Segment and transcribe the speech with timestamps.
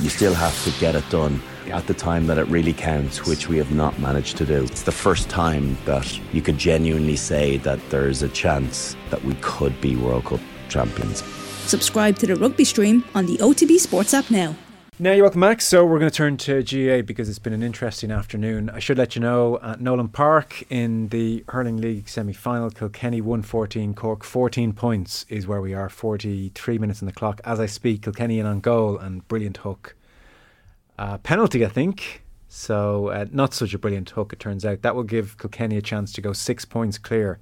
[0.00, 3.48] You still have to get it done at the time that it really counts, which
[3.48, 4.64] we have not managed to do.
[4.64, 9.34] It's the first time that you could genuinely say that there's a chance that we
[9.42, 10.40] could be World Cup
[10.70, 11.22] champions.
[11.66, 14.56] Subscribe to the rugby stream on the OTB Sports app now.
[15.00, 15.64] Now you're welcome Max.
[15.64, 18.68] So we're going to turn to GAA because it's been an interesting afternoon.
[18.68, 23.40] I should let you know at Nolan Park in the hurling league semi-final, Kilkenny won
[23.40, 25.88] 14, Cork 14 points is where we are.
[25.88, 28.02] 43 minutes on the clock as I speak.
[28.02, 29.96] Kilkenny in on goal and brilliant hook,
[30.98, 32.22] uh, penalty I think.
[32.48, 34.82] So uh, not such a brilliant hook it turns out.
[34.82, 37.38] That will give Kilkenny a chance to go six points clear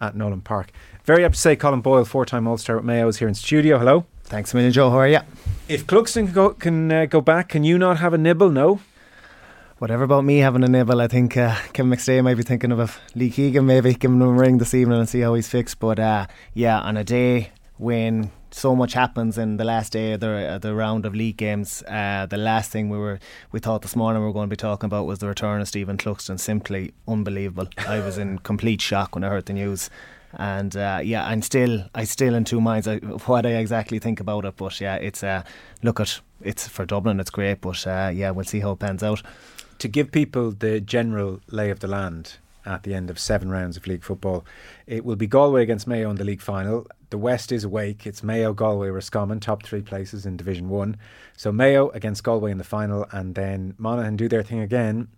[0.00, 0.70] at Nolan Park.
[1.02, 3.78] Very happy to say Colm Boyle, four-time All-Star with Mayo, is here in studio.
[3.78, 4.06] Hello.
[4.30, 4.90] Thanks a million, Joe.
[4.90, 5.18] How are you?
[5.68, 8.48] If Cluxton can go, can, uh, go back, can you not have a nibble?
[8.48, 8.78] No.
[9.78, 12.78] Whatever about me having a nibble, I think uh, Kevin McStay might be thinking of
[12.78, 15.80] a Lee Keegan maybe giving him a ring this evening and see how he's fixed.
[15.80, 20.20] But uh, yeah, on a day when so much happens in the last day of
[20.20, 21.82] the, uh, the round of league games.
[21.88, 23.18] Uh, the last thing we were
[23.50, 25.66] we thought this morning we were going to be talking about was the return of
[25.66, 26.38] Stephen Cluxton.
[26.38, 27.68] Simply unbelievable.
[27.78, 29.90] I was in complete shock when I heard the news
[30.34, 32.86] and uh, yeah, I'm still I still in two minds
[33.26, 34.56] what I exactly think about it.
[34.56, 35.42] But yeah, it's uh,
[35.82, 39.02] look at it's for Dublin, it's great, but uh, yeah, we'll see how it pans
[39.02, 39.22] out.
[39.78, 42.36] To give people the general lay of the land
[42.66, 44.44] at the end of seven rounds of league football,
[44.86, 46.86] it will be Galway against Mayo in the league final.
[47.08, 48.06] The West is awake.
[48.06, 50.96] It's Mayo, Galway, Roscommon, top three places in Division One.
[51.36, 55.08] So Mayo against Galway in the final, and then Monaghan do their thing again.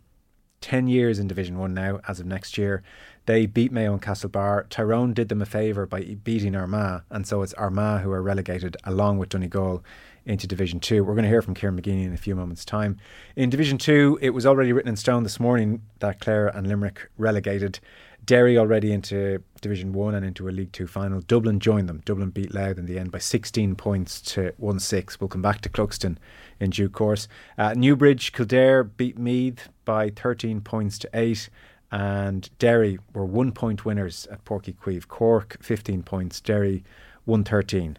[0.62, 2.82] Ten years in Division One now, as of next year.
[3.26, 4.68] They beat Mayo and Castlebar.
[4.70, 8.76] Tyrone did them a favour by beating Armagh, and so it's Armagh who are relegated
[8.84, 9.84] along with Donegal
[10.26, 11.04] into Division 2.
[11.04, 12.96] We're going to hear from Kieran McGeeney in a few moments' time.
[13.36, 17.08] In Division 2, it was already written in stone this morning that Clare and Limerick
[17.18, 17.80] relegated.
[18.24, 21.20] Derry already into Division 1 and into a League 2 final.
[21.22, 22.02] Dublin joined them.
[22.04, 25.20] Dublin beat Louth in the end by 16 points to 1 6.
[25.20, 26.18] We'll come back to Cluxton
[26.60, 27.26] in due course.
[27.58, 31.48] Uh, Newbridge, Kildare beat Meath by 13 points to 8
[31.92, 36.82] and Derry were one point winners at Uí Cork 15 points, Derry
[37.26, 37.98] 113.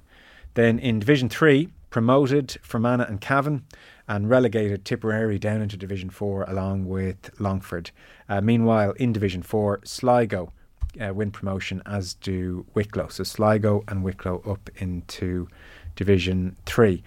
[0.56, 3.66] Then in Division 3, promoted Fermanagh and Cavan
[4.08, 7.92] and relegated Tipperary down into Division 4 along with Longford.
[8.28, 10.52] Uh, meanwhile, in Division 4, Sligo
[11.00, 13.10] uh, win promotion, as do Wicklow.
[13.10, 15.48] So Sligo and Wicklow up into
[15.96, 17.04] Division 3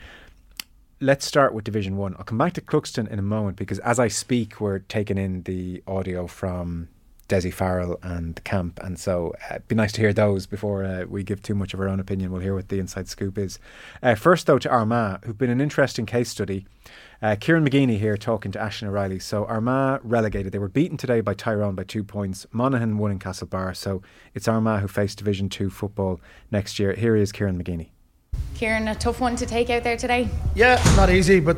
[0.99, 2.15] let's start with Division One.
[2.17, 5.43] I'll come back to Cluxton in a moment because as I speak, we're taking in
[5.43, 6.89] the audio from
[7.29, 10.85] Dessie Farrell and the camp, and so uh, it'd be nice to hear those before
[10.85, 12.31] uh, we give too much of our own opinion.
[12.31, 13.59] We'll hear what the inside scoop is.
[14.03, 16.67] Uh, first, though, to Armagh, who've been an interesting case study.
[17.23, 19.19] Uh, Kieran McGeeney here talking to Ashton O'Reilly.
[19.19, 20.53] So Armagh relegated.
[20.53, 22.47] They were beaten today by Tyrone by two points.
[22.53, 23.75] Monaghan won in Castlebar.
[23.75, 24.03] So
[24.35, 26.21] it's Armagh who face Division Two football
[26.51, 26.93] next year.
[26.93, 27.89] Here is Kieran McGeeney.
[28.55, 30.29] Kieran, a tough one to take out there today.
[30.55, 31.57] Yeah, not easy, but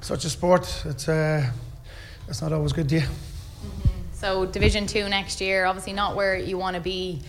[0.00, 0.84] such a sport.
[0.86, 1.50] It's uh,
[2.28, 3.02] it's not always good, to you?
[4.24, 7.20] So Division Two next year, obviously not where you want to be.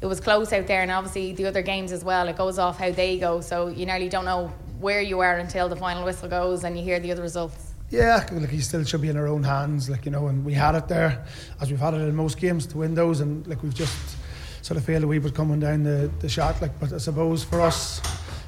[0.00, 2.28] It was close out there, and obviously the other games as well.
[2.28, 5.68] It goes off how they go, so you nearly don't know where you are until
[5.68, 7.74] the final whistle goes and you hear the other results.
[7.90, 10.52] Yeah, like you still should be in our own hands, like you know, and we
[10.52, 11.26] had it there,
[11.60, 14.16] as we've had it in most games to win those, and like we've just
[14.62, 16.62] sort of failed a wee bit coming down the, the shot.
[16.62, 18.00] Like, but I suppose for us,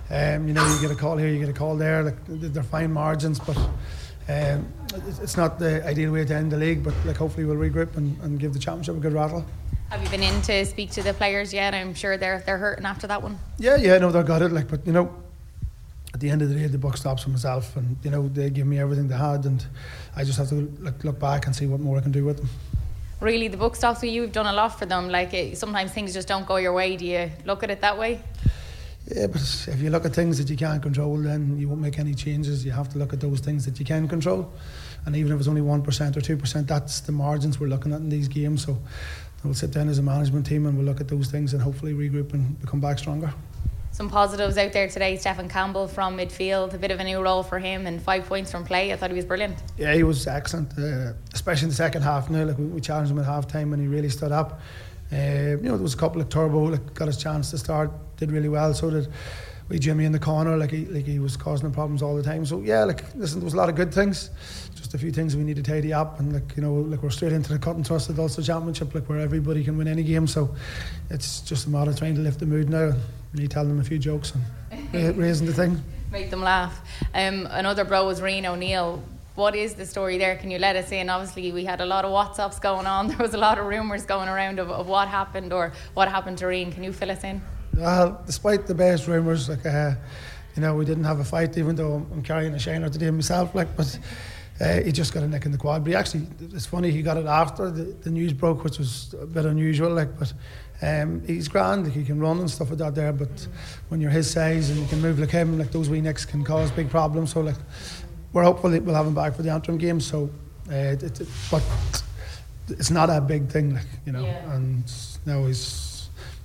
[0.08, 2.04] um, you know, you get a call here, you get a call there.
[2.04, 3.58] Like they're fine margins, but
[4.28, 4.72] um,
[5.20, 6.82] it's not the ideal way to end the league.
[6.82, 9.44] But like, hopefully, we'll regroup and, and give the championship a good rattle.
[9.90, 11.74] Have you been in to speak to the players yet?
[11.74, 13.38] I'm sure they're they're hurting after that one.
[13.58, 14.52] Yeah, yeah, no, they got it.
[14.52, 15.14] Like, but you know,
[16.12, 18.50] at the end of the day, the buck stops for myself, and you know, they
[18.50, 19.64] give me everything they had, and
[20.14, 22.36] I just have to look, look back and see what more I can do with
[22.36, 22.48] them.
[23.20, 24.22] Really, the book stops with you.
[24.22, 25.08] You've done a lot for them.
[25.08, 26.96] Like it, sometimes things just don't go your way.
[26.96, 28.20] Do you look at it that way?
[29.14, 31.98] Yeah, but if you look at things that you can't control, then you won't make
[31.98, 32.64] any changes.
[32.64, 34.52] You have to look at those things that you can control.
[35.06, 38.10] And even if it's only 1% or 2%, that's the margins we're looking at in
[38.10, 38.66] these games.
[38.66, 38.78] So
[39.42, 41.94] we'll sit down as a management team and we'll look at those things and hopefully
[41.94, 43.32] regroup and become back stronger.
[43.92, 45.16] Some positives out there today.
[45.16, 48.50] Stephen Campbell from midfield, a bit of a new role for him, and five points
[48.50, 48.92] from play.
[48.92, 49.56] I thought he was brilliant.
[49.78, 52.28] Yeah, he was excellent, uh, especially in the second half.
[52.28, 54.60] Now, like we, we challenged him at half time, and he really stood up.
[55.10, 57.90] Uh, you know, there was a couple of turbo, like got his chance to start,
[58.18, 58.74] did really well.
[58.74, 59.08] So did
[59.68, 62.44] we Jimmy in the corner, like he like he was causing problems all the time.
[62.46, 64.30] So yeah, like listen, there was a lot of good things,
[64.74, 67.10] just a few things we need to tidy up, and like you know, like we're
[67.10, 69.88] straight into the cut and thrust of the Ulster Championship, like where everybody can win
[69.88, 70.26] any game.
[70.26, 70.54] So
[71.10, 72.92] it's just a matter of trying to lift the mood now.
[73.34, 74.32] Me telling them a few jokes
[74.70, 75.82] and raising the thing.
[76.10, 76.80] Make them laugh.
[77.12, 79.02] Um, another bro was Rian O'Neill
[79.34, 80.34] what is the story there?
[80.34, 81.08] Can you let us in?
[81.08, 83.06] Obviously, we had a lot of WhatsApps going on.
[83.16, 86.38] There was a lot of rumours going around of, of what happened or what happened
[86.38, 86.72] to Rian.
[86.72, 87.40] Can you fill us in?
[87.78, 89.94] Well, despite the best rumours, like uh,
[90.56, 93.54] you know, we didn't have a fight, even though I'm carrying a shiner today myself.
[93.54, 93.96] Like, but
[94.60, 95.84] uh, he just got a nick in the quad.
[95.84, 99.14] But he actually, it's funny, he got it after the, the news broke, which was
[99.20, 99.94] a bit unusual.
[99.94, 100.32] Like, but
[100.82, 103.12] um, he's grand, like, he can run and stuff like that there.
[103.12, 103.46] But
[103.88, 106.42] when you're his size and you can move like him, like those wee nicks can
[106.42, 107.32] cause big problems.
[107.32, 107.58] So like,
[108.32, 110.00] we're hopeful that we'll have him back for the Antrim game.
[110.00, 110.28] So,
[110.68, 111.62] uh, it, it, but
[112.68, 114.24] it's not a big thing, like you know.
[114.24, 114.52] Yeah.
[114.54, 114.92] And
[115.24, 115.87] now he's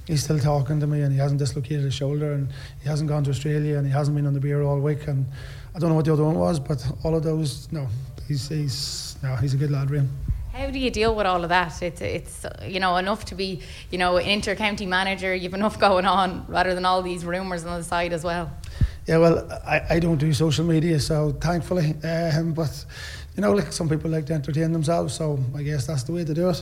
[0.08, 2.50] he's still talking to me, and he hasn't dislocated his shoulder, and
[2.82, 5.26] he hasn't gone to Australia, and he hasn't been on the beer all week, and
[5.76, 7.88] I don't know what the other one was, but all of those, no,
[8.28, 10.08] he's he's no, he's a good lad, Rian.
[10.52, 11.82] How do you deal with all of that?
[11.82, 15.34] It's it's you know enough to be you know an inter-county manager.
[15.34, 18.52] You've enough going on rather than all these rumours on the side as well.
[19.08, 22.86] Yeah, well, I, I don't do social media, so thankfully, um, but
[23.36, 26.24] you know, like some people like to entertain themselves, so I guess that's the way
[26.24, 26.62] to do it.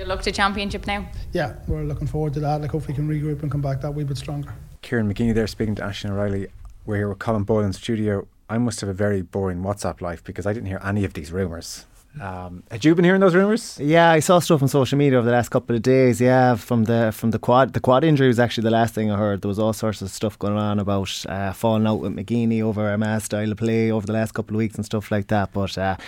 [0.00, 1.06] You look to championship now.
[1.34, 2.62] Yeah, we're looking forward to that.
[2.62, 4.54] Like, hopefully, we can regroup and come back that wee bit stronger.
[4.80, 6.46] Kieran McGeeney there speaking to Ashton O'Reilly.
[6.86, 8.26] We're here with Colm Boyle in studio.
[8.48, 11.32] I must have a very boring WhatsApp life because I didn't hear any of these
[11.32, 11.84] rumours.
[12.18, 13.78] Um, had you been hearing those rumours?
[13.78, 16.18] Yeah, I saw stuff on social media over the last couple of days.
[16.18, 17.74] Yeah, from the from the quad.
[17.74, 19.42] The quad injury was actually the last thing I heard.
[19.42, 22.90] There was all sorts of stuff going on about uh, falling out with McGeeney over
[22.90, 25.52] a mass style of play over the last couple of weeks and stuff like that.
[25.52, 25.98] But uh,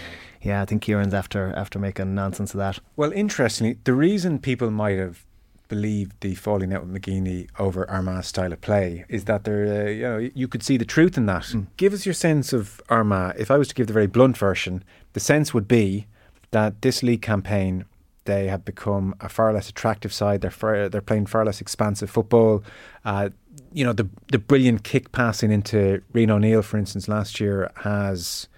[0.42, 2.78] yeah, I think Kieran's after after making nonsense of that.
[2.96, 5.24] Well, interestingly, the reason people might have
[5.68, 9.88] believed the falling out with McGeeney over Armagh style of play is that there, uh,
[9.88, 11.44] you know, you could see the truth in that.
[11.44, 11.68] Mm.
[11.78, 13.36] Give us your sense of Armagh.
[13.38, 14.84] If I was to give the very blunt version,
[15.14, 16.06] the sense would be
[16.50, 17.86] that this league campaign
[18.24, 20.42] they have become a far less attractive side.
[20.42, 22.62] They're far, they're playing far less expansive football.
[23.04, 23.30] Uh,
[23.72, 28.48] you know the the brilliant kick passing into Rian O'Neill, for instance, last year has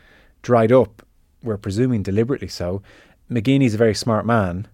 [0.42, 1.02] dried up.
[1.44, 2.82] We're presuming deliberately so.
[3.30, 4.66] McGeeney's a very smart man.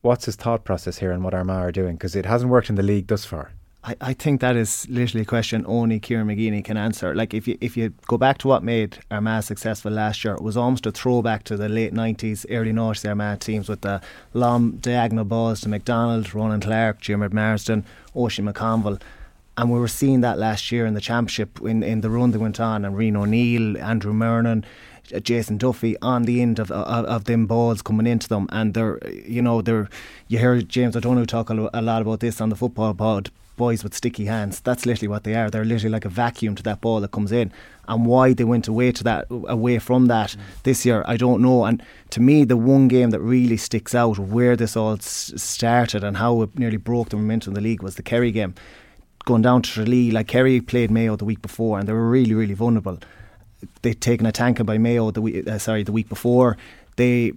[0.00, 1.96] What's his thought process here and what Armagh are doing?
[1.96, 3.52] Because it hasn't worked in the league thus far.
[3.84, 7.14] I, I think that is literally a question only Kieran McGeeney can answer.
[7.14, 10.42] Like if you if you go back to what made Armagh successful last year, it
[10.42, 14.00] was almost a throwback to the late nineties, early noughties Armagh teams with the
[14.34, 17.84] long diagonal balls to McDonnell, Ronan Clarke, Jimmy Marsden,
[18.16, 19.00] Oisin McConville.
[19.56, 22.38] And we were seeing that last year in the championship in, in the run that
[22.38, 24.64] went on and Rian O'Neill, Andrew Murnin,
[25.22, 28.98] Jason Duffy on the end of, of of them balls coming into them, and they're
[29.26, 29.88] you know they're
[30.28, 33.30] you hear James O'Donoghue talk a, lot about this on the football pod.
[33.56, 34.60] Boys with sticky hands.
[34.60, 35.50] That's literally what they are.
[35.50, 37.50] They're literally like a vacuum to that ball that comes in.
[37.88, 41.64] And why they went away to that, away from that this year, I don't know.
[41.64, 46.04] And to me, the one game that really sticks out where this all s- started
[46.04, 48.54] and how it nearly broke the momentum of the league was the Kerry game.
[49.24, 52.34] Going down to Tralee, like Kerry played Mayo the week before, and they were really,
[52.34, 53.00] really vulnerable
[53.82, 56.56] they'd taken a tanker by Mayo the week, uh, sorry, the week before.
[56.96, 57.32] They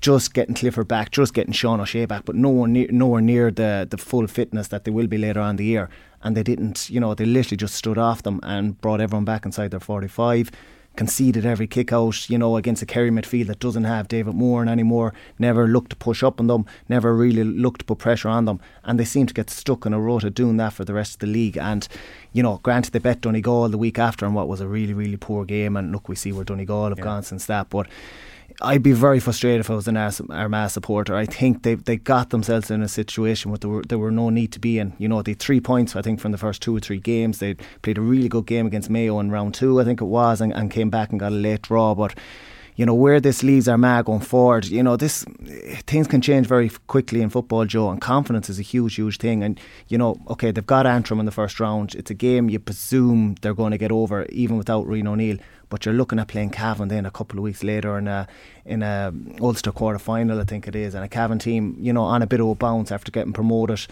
[0.00, 3.86] just getting Clifford back, just getting Sean O'Shea back, but nowhere near, nowhere near the
[3.90, 5.88] the full fitness that they will be later on in the year.
[6.22, 9.44] And they didn't, you know, they literally just stood off them and brought everyone back
[9.44, 10.50] inside their 45.
[10.96, 14.66] Conceded every kick out, you know, against a Kerry midfield that doesn't have David Moore
[14.66, 15.12] anymore.
[15.38, 16.64] Never looked to push up on them.
[16.88, 18.60] Never really looked to put pressure on them.
[18.82, 21.14] And they seem to get stuck in a rut of doing that for the rest
[21.14, 21.58] of the league.
[21.58, 21.86] And
[22.32, 25.16] you know, granted they bet Donegal the week after in what was a really, really
[25.16, 25.76] poor game.
[25.76, 27.04] And look, we see where Donegal have Yeah.
[27.04, 27.68] gone since that.
[27.70, 27.86] But
[28.62, 31.14] I'd be very frustrated if I was an Armagh supporter.
[31.14, 34.30] I think they they got themselves in a situation where there were, there were no
[34.30, 34.94] need to be in.
[34.98, 37.38] You know, they three points, I think, from the first two or three games.
[37.38, 40.40] They played a really good game against Mayo in round two, I think it was,
[40.40, 41.94] and, and came back and got a late draw.
[41.94, 42.14] But
[42.76, 44.66] you know where this leaves Armagh going forward.
[44.66, 45.24] You know this
[45.86, 49.42] things can change very quickly in football, Joe, and confidence is a huge, huge thing.
[49.42, 49.58] And
[49.88, 51.94] you know, okay, they've got Antrim in the first round.
[51.94, 55.38] It's a game you presume they're going to get over, even without Rian O'Neill.
[55.68, 58.28] But you're looking at playing Cavan then a couple of weeks later in a
[58.64, 62.04] in a Ulster quarter final, I think it is, and a Cavan team, you know,
[62.04, 63.86] on a bit of a bounce after getting promoted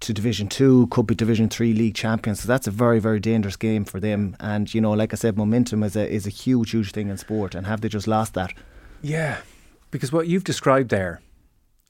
[0.00, 2.40] to Division Two, could be Division Three league champions.
[2.40, 4.36] So that's a very, very dangerous game for them.
[4.40, 7.18] And you know, like I said, momentum is a is a huge, huge thing in
[7.18, 7.54] sport.
[7.54, 8.52] And have they just lost that?
[9.02, 9.38] Yeah,
[9.90, 11.20] because what you've described there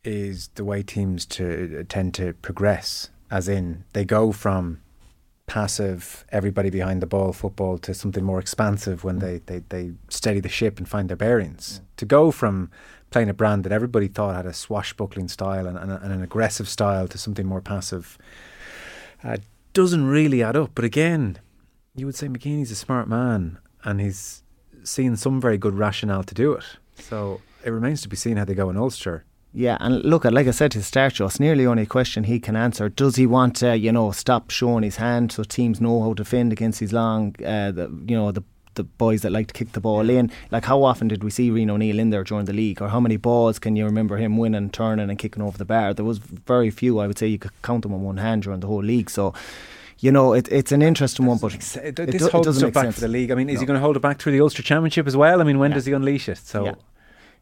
[0.05, 4.82] is the way teams to tend to progress, as in they go from
[5.53, 10.41] passive, everybody behind the ball football to something more expansive when they, they, they steady
[10.41, 11.83] the ship and find their bearings.
[11.99, 12.71] To go from
[13.11, 16.71] playing a brand that everybody thought had a swashbuckling style and, and, and an aggressive
[16.71, 18.17] style to something more passive
[19.23, 19.37] uh,
[19.75, 20.71] doesn't really add up.
[20.75, 21.39] But again,
[21.95, 24.43] you would say McGeeney's a smart man and he's
[24.85, 26.65] seen some very good rationale to do it.
[26.97, 29.27] So it remains to be seen how they go in Ulster.
[29.55, 32.41] Yeah, and look, like I said to start, Joe, it's nearly only a question he
[32.41, 32.89] can answer.
[32.89, 36.23] Does he want to, you know, stop showing his hand so teams know how to
[36.23, 38.43] defend against his long, uh, the, you know, the
[38.75, 40.31] the boys that like to kick the ball in.
[40.51, 43.01] Like, how often did we see Rian O'Neill in there during the league, or how
[43.01, 45.93] many balls can you remember him winning, turning, and kicking over the bar?
[45.93, 46.99] There was very few.
[46.99, 49.11] I would say you could count them on one hand during the whole league.
[49.11, 49.35] So,
[49.99, 52.73] you know, it, it's an interesting one, but Ex- it, this do- it doesn't make
[52.73, 52.95] back sense.
[52.95, 53.31] for the league.
[53.31, 55.43] I mean, is he going to hold it back through the Ulster Championship as well?
[55.43, 55.75] I mean, when Yeah.
[55.75, 56.39] does he unleash it?
[56.39, 56.75] So Yeah.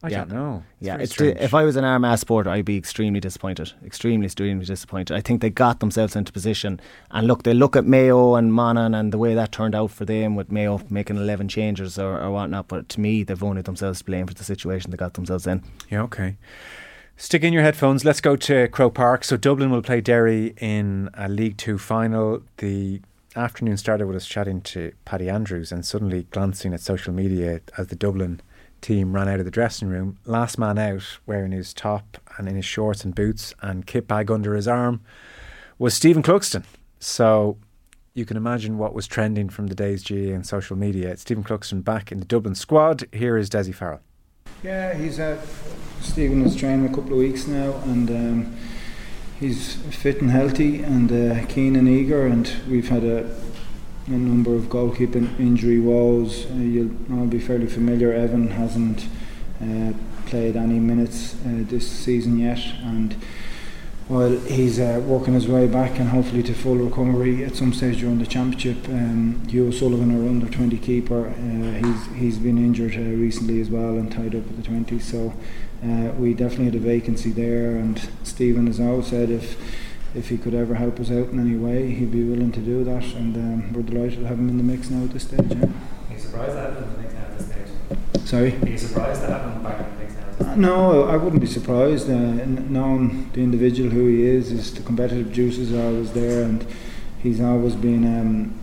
[0.02, 0.18] I Yeah.
[0.24, 0.62] don't know.
[0.78, 1.36] It's yeah, it's strange.
[1.38, 3.72] if I was an Armagh supporter, I'd be extremely disappointed.
[3.84, 5.14] Extremely, extremely disappointed.
[5.14, 6.80] I think they got themselves into position.
[7.10, 10.06] And look, they look at Mayo and Monaghan and the way that turned out for
[10.06, 12.66] them with Mayo making 11 changes or, or whatnot.
[12.68, 15.62] But to me, they've only themselves to blame for the situation they got themselves in.
[15.90, 16.36] Yeah, okay.
[17.18, 18.02] Stick in your headphones.
[18.02, 19.24] Let's go to Croke Park.
[19.24, 22.42] So Dublin will play Derry in a League Two final.
[22.56, 23.02] The
[23.36, 27.88] afternoon started with us chatting to Paddy Andrews and suddenly glancing at social media as
[27.88, 28.40] the Dublin
[28.80, 30.18] team ran out of the dressing room.
[30.24, 34.30] Last man out, wearing his top and in his shorts and boots and kit bag
[34.30, 35.00] under his arm,
[35.78, 36.64] was Stephen Cluxton.
[36.98, 37.58] So
[38.14, 41.16] you can imagine what was trending from the day's GAA and social media.
[41.16, 43.06] Stephen Cluxton back in the Dublin squad.
[43.12, 44.00] Here is Dessie Farrell.
[44.62, 45.40] Yeah, he's uh,
[46.00, 48.56] Stephen has trained a couple of weeks now, and um,
[49.38, 52.26] he's fit and healthy, and uh, keen and eager.
[52.26, 53.34] And we've had a,
[54.10, 56.46] a number of goalkeeping injury woes.
[56.46, 58.12] Uh, you'll all be fairly familiar.
[58.12, 59.06] Evan hasn't
[59.62, 59.92] uh,
[60.26, 63.14] played any minutes uh, this season yet, and
[64.08, 68.00] while he's uh, working his way back and hopefully to full recovery at some stage
[68.00, 68.88] during the championship.
[68.88, 73.96] Um, Hugh Sullivan, our under 20 keeper, uh, he's he's been injured recently as well
[73.96, 75.02] and tied up with the 20s.
[75.02, 75.32] So
[76.18, 77.76] we definitely had a vacancy there.
[77.76, 79.56] And Stephen has always said if
[80.14, 82.84] if he could ever help us out in any way, he'd be willing to do
[82.84, 83.04] that.
[83.14, 85.40] And um, we're delighted to have him in the mix now at this stage.
[85.50, 85.64] Yeah.
[85.64, 88.28] Are you surprised that happened in the mix now at this stage?
[88.28, 88.56] Sorry.
[88.56, 90.58] Are you surprised that happened back in the mix now at this Uh, stage?
[90.58, 92.10] No, I wouldn't be surprised.
[92.10, 96.66] Uh, knowing the individual who he is, is the competitive juices are always there, and
[97.22, 98.54] he's always been um,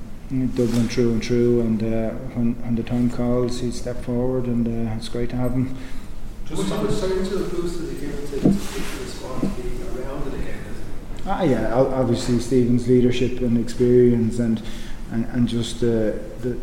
[0.56, 1.62] Dublin true and true.
[1.62, 5.38] And uh, when, when the time calls, he'd step forward, and uh, it's great to
[5.38, 5.76] have him.
[6.46, 9.00] Just how much time to the boost did he give it to, to stick to
[9.04, 10.64] the squad to be around it again?
[11.30, 14.62] Ah, yeah, obviously Stephen's leadership and experience, and
[15.12, 16.58] and, and just the, the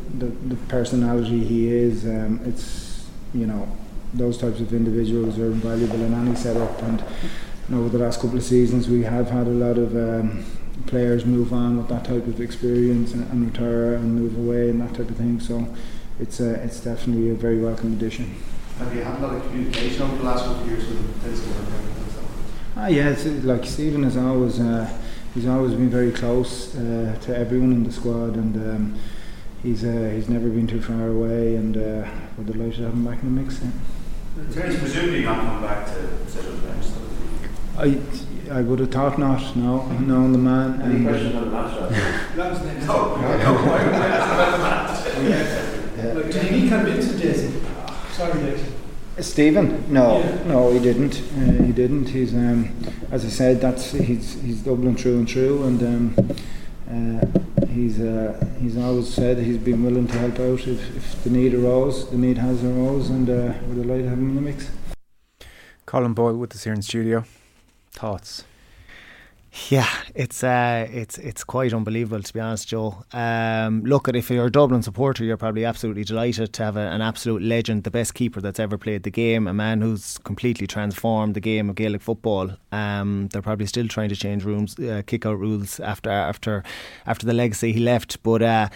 [0.49, 2.07] the personality he is.
[2.07, 3.69] Um, it's you know
[4.15, 6.83] those types of individuals are invaluable in any setup.
[6.83, 9.95] And you know, over the last couple of seasons, we have had a lot of
[9.97, 10.47] um,
[10.87, 14.81] players move on with that type of experience and, and retire and move away and
[14.81, 15.41] that type of thing.
[15.41, 15.67] So
[16.19, 18.35] it's uh, it's definitely a very welcome addition.
[18.79, 21.85] Have you had a lot of communication over the last couple of years with going
[22.77, 22.83] on?
[22.83, 24.89] Ah, yeah, uh, like Stephen has always uh,
[25.35, 28.99] he's always been very close uh, to everyone in the squad, and um,
[29.63, 33.05] he's uh, he's never been too far away, and uh, we're delighted to have him
[33.05, 33.61] back in the mix.
[33.61, 33.71] Yeah.
[34.67, 36.87] He's presumably not coming back to sit on the bench.
[37.77, 38.01] I
[38.51, 39.57] I would have thought not.
[39.57, 40.81] No, knowing the man.
[40.81, 41.75] And, uh, on the match?
[42.37, 43.55] No, no, no.
[43.65, 46.15] Why would I ask about the match?
[46.15, 47.61] Like, did he come into Daisy?
[48.11, 48.74] Sorry, Dixie.
[49.21, 49.85] Stephen?
[49.93, 50.45] No, Yeah.
[50.45, 51.23] no, he didn't.
[51.37, 52.09] Uh, he didn't.
[52.09, 52.71] He's um,
[53.11, 56.37] as I said, that's he's he's Dublin true and true, and um,
[56.91, 61.31] uh, he's uh, he's always said he's been willing to help out if, if the
[61.31, 62.11] need arose.
[62.11, 64.71] The need has arose, and uh, we're delighted to have him in the mix.
[65.87, 67.25] Colm Boyle with us here in studio.
[67.93, 68.45] Thoughts?
[69.71, 73.05] Yeah, it's uh, it's it's quite unbelievable to be honest, Joe.
[73.13, 76.89] Um, look, at if you're a Dublin supporter, you're probably absolutely delighted to have a,
[76.91, 80.67] an absolute legend, the best keeper that's ever played the game, a man who's completely
[80.67, 82.51] transformed the game of Gaelic football.
[82.73, 86.65] Um, they're probably still trying to change rooms, uh, kick out rules after after
[87.07, 88.43] after the legacy he left, but.
[88.43, 88.69] Uh,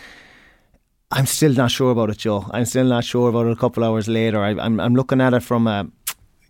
[1.11, 2.45] I'm still not sure about it, Joe.
[2.51, 3.53] I'm still not sure about it.
[3.53, 5.89] A couple hours later, I, I'm I'm looking at it from a,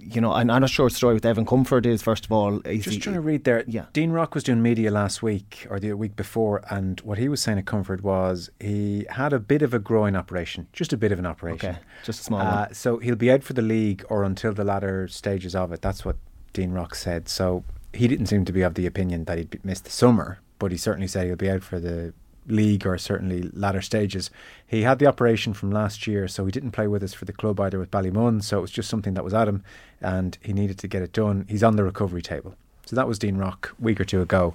[0.00, 2.02] you know, I'm, I'm not sure what the story with Evan Comerford is.
[2.02, 3.64] First of all, Is Just he- trying to read there.
[3.66, 3.86] Yeah.
[3.92, 7.40] Dean Rock was doing media last week or the week before, and what he was
[7.42, 11.10] saying at Comerford was he had a bit of a groin operation, just a bit
[11.10, 11.70] of an operation.
[11.70, 12.74] Okay, just a small Uh, one.
[12.74, 15.82] so he'll be out for the league or until the latter stages of it.
[15.82, 16.16] That's what
[16.52, 17.28] Dean Rock said.
[17.28, 20.70] So he didn't seem to be of the opinion that he'd missed the summer, but
[20.70, 22.14] he certainly said he'll be out for the
[22.50, 24.30] league or certainly latter stages.
[24.66, 27.32] He had the operation from last year, so he didn't play with us for the
[27.32, 28.42] club either with Ballymun.
[28.42, 29.62] So it was just something that was at him,
[30.00, 31.46] and he needed to get it done.
[31.48, 32.54] He's on the recovery table.
[32.86, 34.54] So that was Dean Rock a week or two ago.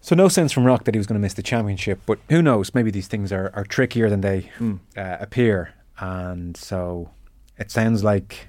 [0.00, 2.40] So no sense from Rock that he was going to miss the championship, but who
[2.42, 2.74] knows?
[2.74, 4.78] Maybe these things are, are trickier than they Mm.
[4.96, 7.10] uh, appear, and so
[7.58, 8.48] it sounds like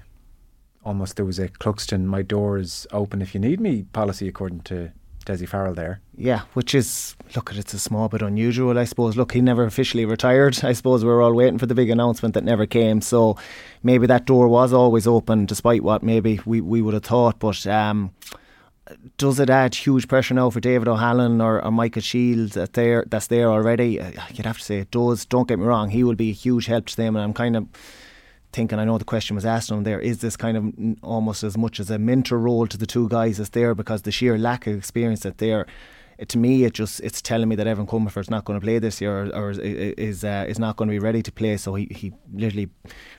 [0.84, 4.60] almost there was a Cluxton, my door is open if you need me policy, according
[4.60, 4.92] to
[5.28, 6.00] Dessie Farrell there.
[6.16, 9.14] Yeah, which is look, at it's a small bit unusual, I suppose.
[9.14, 10.58] Look, he never officially retired.
[10.64, 13.02] I suppose we are all waiting for the big announcement that never came.
[13.02, 13.36] So
[13.82, 17.38] maybe that door was always open, despite what maybe we, we would have thought.
[17.38, 18.10] But um,
[19.18, 23.04] does it add huge pressure now for David O'Hanlon or, or Michael Shields that there
[23.06, 24.00] that's there already?
[24.00, 25.26] Uh, You'd have to say it does.
[25.26, 27.54] Don't get me wrong, he will be a huge help to them, and I'm kind
[27.54, 27.66] of
[28.52, 28.78] thinking.
[28.78, 31.80] I know the question was asked on there: is this kind of almost as much
[31.80, 34.76] as a mentor role to the two guys as there because the sheer lack of
[34.76, 35.66] experience that they're
[36.26, 39.00] to me, it just it's telling me that Evan Comerford's not going to play this
[39.00, 41.56] year, or, or is uh, is not going to be ready to play.
[41.56, 42.70] So he he literally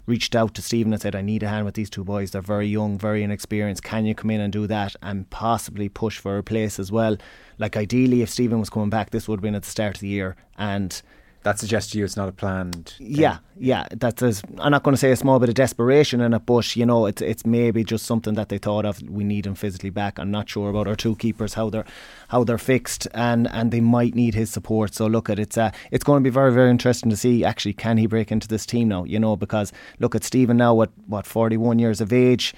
[0.06, 2.32] reached out to Stephen and said, "I need a hand with these two boys.
[2.32, 3.84] They're very young, very inexperienced.
[3.84, 7.16] Can you come in and do that and possibly push for a place as well?"
[7.58, 10.02] Like ideally, if Stephen was coming back, this would have been at the start of
[10.02, 11.02] the year and
[11.44, 12.96] that suggests to you it's not a planned.
[12.98, 13.08] Thing.
[13.10, 13.88] Yeah, yeah.
[13.92, 16.86] That's I'm not going to say a small bit of desperation in it, but you
[16.86, 19.02] know, it's it's maybe just something that they thought of.
[19.10, 20.20] We need him physically back.
[20.20, 21.86] I'm not sure about our two keepers how they're
[22.28, 24.94] how they're fixed, and and they might need his support.
[24.94, 27.74] So look at it's uh, it's going to be very very interesting to see actually
[27.74, 29.06] can he break into this team now?
[29.06, 32.54] You know, because look at Stephen now at what 41 years of age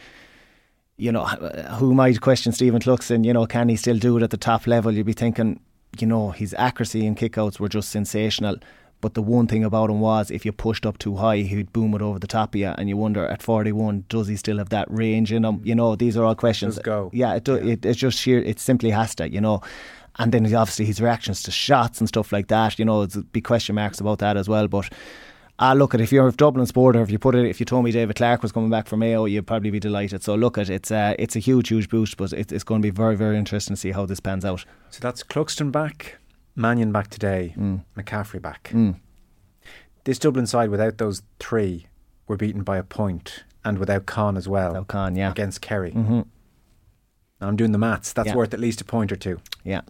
[0.97, 4.29] you know, who might question Stephen Cluxton, you know, can he still do it at
[4.29, 4.91] the top level?
[4.91, 5.59] You'd be thinking,
[5.99, 8.57] you know, his accuracy and kickouts were just sensational.
[9.01, 11.95] But the one thing about him was if you pushed up too high, he'd boom
[11.95, 14.69] it over the top of you, and you wonder at 41, does he still have
[14.69, 15.59] that range in him?
[15.63, 16.75] You know, these are all questions.
[16.75, 17.09] Just go.
[17.11, 17.73] Yeah, it, do, yeah.
[17.73, 18.39] It, it's just sheer.
[18.39, 19.29] It simply has to.
[19.29, 19.61] You know.
[20.17, 22.77] And then obviously his reactions to shots and stuff like that.
[22.77, 24.67] You know, there's big question marks about that as well.
[24.67, 24.91] But
[25.61, 27.85] ah, look at if you're a Dublin supporter, if you put it, if you told
[27.85, 30.23] me David Clarke was coming back from Mayo, you'd probably be delighted.
[30.23, 32.85] So look at it's uh, it's a huge, huge boost, but it, it's going to
[32.85, 34.65] be very, very interesting to see how this pans out.
[34.89, 36.17] So that's Cluxton back,
[36.55, 37.83] Mannion back today, mm.
[37.95, 38.71] McCaffrey back.
[38.73, 38.99] Mm.
[40.03, 41.85] This Dublin side, without those three,
[42.27, 44.69] were beaten by a point, and without Con as well.
[44.69, 45.91] Without Con, yeah, against Kerry.
[45.91, 46.21] Mm-hmm.
[47.39, 48.13] I'm doing the maths.
[48.13, 48.35] That's yeah.
[48.35, 49.39] worth at least a point or two.
[49.63, 49.81] Yeah,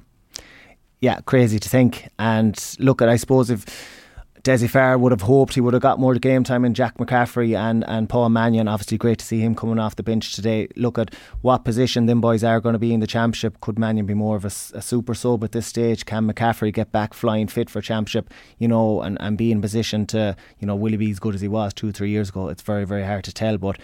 [1.00, 2.10] yeah, crazy to think.
[2.20, 4.01] And look at, I suppose if
[4.44, 7.56] Dessie Farr would have hoped he would have got more game time in Jack McCaffrey
[7.56, 8.68] and, and Paul Mannion.
[8.68, 10.68] Obviously, great to see him coming off the bench today.
[10.76, 13.62] Look at what position them boys are going to be in the championship.
[13.62, 16.06] Could Mannion be more of a, a super sub at this stage?
[16.06, 18.32] Can McCaffrey get back flying fit for championship?
[18.58, 21.36] You know, and, and be in position to, you know, will he be as good
[21.36, 22.48] as he was two three years ago?
[22.48, 23.60] It's very, very hard to tell.
[23.60, 23.78] But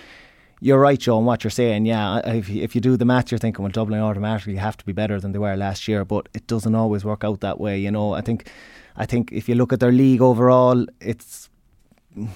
[0.59, 1.85] you're right, Joe, what you're saying.
[1.85, 4.91] Yeah, if, if you do the math, you're thinking, well, Dublin automatically have to be
[4.91, 7.77] better than they were last year, but it doesn't always work out that way.
[7.77, 8.49] You know, I think
[8.97, 11.49] I think if you look at their league overall, it's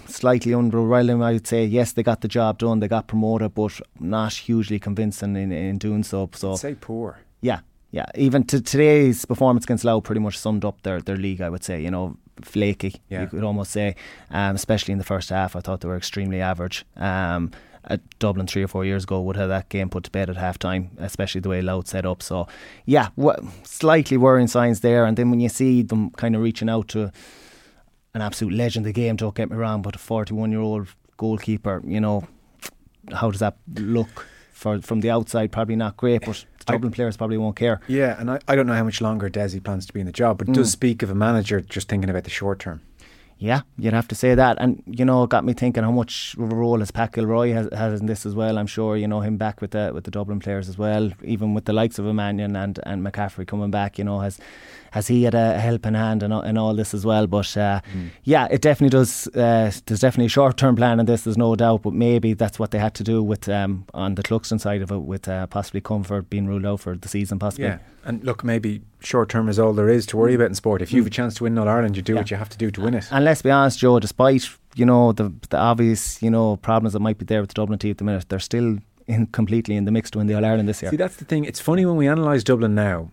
[0.07, 1.23] slightly underwhelming.
[1.23, 4.79] I would say yes, they got the job done, they got promoted, but not hugely
[4.79, 6.29] convincing in, in doing so.
[6.33, 7.19] So I'd say poor.
[7.41, 8.05] Yeah, yeah.
[8.15, 11.41] Even to today's performance against Louth pretty much summed up their their league.
[11.41, 12.95] I would say you know flaky.
[13.09, 13.21] Yeah.
[13.21, 13.95] You could almost say,
[14.29, 15.55] um, especially in the first half.
[15.55, 16.85] I thought they were extremely average.
[16.95, 17.51] Um,
[17.85, 20.37] at Dublin three or four years ago would have that game put to bed at
[20.37, 22.21] half time, especially the way Louth set up.
[22.21, 22.47] So,
[22.85, 25.05] yeah, w- slightly worrying signs there.
[25.05, 27.11] And then when you see them kind of reaching out to
[28.13, 30.87] an absolute legend of the game, don't get me wrong, but a 41 year old
[31.17, 32.27] goalkeeper, you know,
[33.13, 34.27] how does that look?
[34.51, 37.81] For, from the outside, probably not great, but the Dublin I, players probably won't care.
[37.87, 40.11] Yeah, and I, I don't know how much longer Dessie plans to be in the
[40.11, 40.53] job, but it mm.
[40.53, 42.81] does speak of a manager just thinking about the short term.
[43.41, 44.57] Yeah, you'd have to say that.
[44.59, 47.99] And, you know, it got me thinking how much role has Pat Gilroy has, has
[47.99, 48.59] in this as well.
[48.59, 51.55] I'm sure, you know, him back with the with the Dublin players as well, even
[51.55, 54.39] with the likes of Mannion and, and McCaffrey coming back, you know, has
[54.91, 57.25] has he had a helping hand in, in all this as well?
[57.25, 58.09] But uh, mm.
[58.23, 59.25] yeah, it definitely does.
[59.27, 61.23] Uh, there's definitely a short term plan in this.
[61.23, 61.81] There's no doubt.
[61.81, 64.91] But maybe that's what they had to do with um, on the Cluxton side of
[64.91, 67.67] it, with uh, possibly Comerford being ruled out for the season, possibly.
[67.67, 70.81] Yeah, and look, maybe short term is all there is to worry about in sport.
[70.81, 71.13] If you have a mm.
[71.13, 72.19] chance to win All Ireland, you do yeah.
[72.19, 73.07] what you have to do to win it.
[73.11, 73.97] And let's be honest, Joe.
[73.99, 77.53] Despite you know the the obvious you know problems that might be there with the
[77.53, 78.77] Dublin team at the minute, they're still
[79.07, 80.91] in completely in the mix to win the All Ireland this year.
[80.91, 81.45] See, that's the thing.
[81.45, 83.09] It's funny when we analyse Dublin now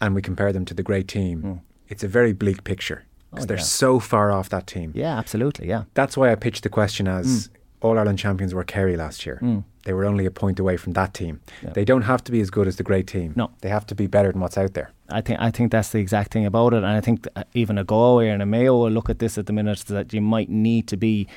[0.00, 1.42] and we compare them to the great team.
[1.42, 3.62] Mm it's a very bleak picture because oh, they're yeah.
[3.62, 4.92] so far off that team.
[4.94, 5.68] Yeah, absolutely.
[5.68, 5.84] Yeah.
[5.94, 7.52] That's why I pitched the question as mm.
[7.82, 9.38] All Ireland champions were Kerry last year.
[9.42, 9.62] Mm.
[9.84, 11.40] They were only a point away from that team.
[11.62, 11.70] Yeah.
[11.74, 13.34] They don't have to be as good as the great team.
[13.36, 14.92] No, they have to be better than what's out there.
[15.10, 17.84] I think I think that's the exact thing about it, and I think even a
[17.84, 20.88] Galway and a Mayo will look at this at the minute that you might need
[20.88, 21.28] to be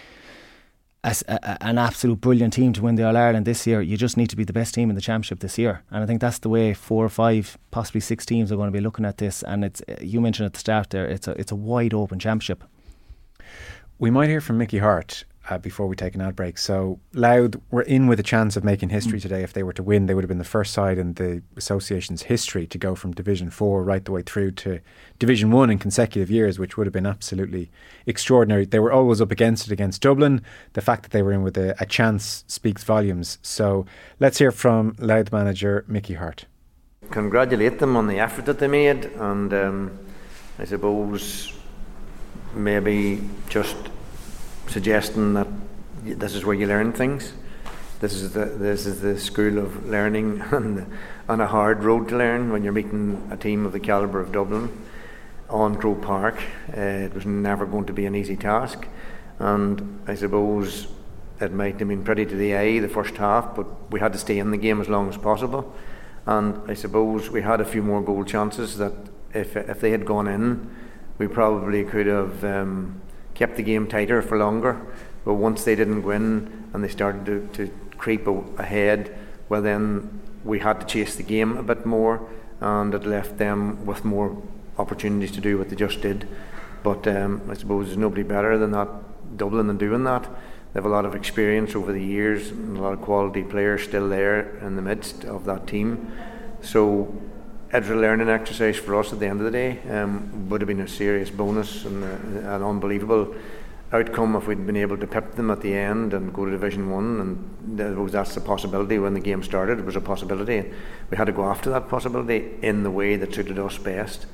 [1.04, 3.82] a, a, an absolute brilliant team to win the All Ireland this year.
[3.82, 6.06] You just need to be the best team in the championship this year, and I
[6.06, 9.06] think that's the way four or five, possibly six teams are going to be looking
[9.06, 9.44] at this.
[9.44, 12.64] And it's you mentioned at the start there, it's a it's a wide open championship.
[13.98, 16.58] We might hear from Mickey Harte uh, before we take an ad break.
[16.58, 19.22] So Louth were in with a chance of making history mm.
[19.22, 19.44] today.
[19.44, 22.24] If they were to win, they would have been the first side in the association's
[22.24, 24.80] history to go from Division Four right the way through to
[25.18, 27.72] Division One in consecutive years, which would have been absolutely
[28.06, 28.66] extraordinary.
[28.66, 30.42] They were always up against it against Dublin.
[30.74, 33.40] The fact that they were in with a, a chance speaks volumes.
[33.42, 33.86] So
[34.20, 36.46] let's hear from Louth manager Mickey Harte.
[37.12, 40.00] Congratulate them on the effort that they made, and um,
[40.60, 41.54] I suppose
[42.54, 43.76] maybe just
[44.70, 45.48] suggesting that
[46.04, 47.34] this is where you learn things.
[48.00, 50.86] This is the this is the school of learning and
[51.28, 54.32] on a hard road to learn when you're meeting a team of the calibre of
[54.32, 54.70] Dublin
[55.50, 56.42] on Croke Park.
[56.70, 58.88] Uh, it was never going to be an easy task,
[59.40, 60.88] and I suppose
[61.42, 64.20] it might have been pretty to the eye the first half, but we had to
[64.20, 65.74] stay in the game as long as possible.
[66.26, 68.94] And I suppose we had a few more goal chances that
[69.34, 70.70] if if they had gone in,
[71.18, 73.02] we probably could have um,
[73.40, 74.74] kept the game tighter for longer.
[75.24, 80.60] But once they didn't win and they started to, to creep ahead, well then we
[80.60, 82.22] had to chase the game a bit more,
[82.60, 84.42] and it left them with more
[84.78, 86.28] opportunities to do what they just did.
[86.84, 88.90] But um, I suppose there's nobody better than that
[89.38, 90.24] Dublin in doing that.
[90.24, 93.84] They have a lot of experience over the years, and a lot of quality players
[93.84, 96.12] still there in the midst of that team.
[96.62, 97.14] So
[97.72, 99.80] it's a learning exercise for us at the end of the day.
[99.90, 103.36] Um, would have been a serious bonus and uh, an unbelievable
[103.92, 106.90] outcome if we'd been able to pip them at the end and go to Division
[106.90, 107.20] One.
[107.20, 108.98] And I suppose that's the possibility.
[108.98, 110.72] When the game started, it was a possibility.
[111.12, 114.26] We had to go after that possibility in the way that suited us best.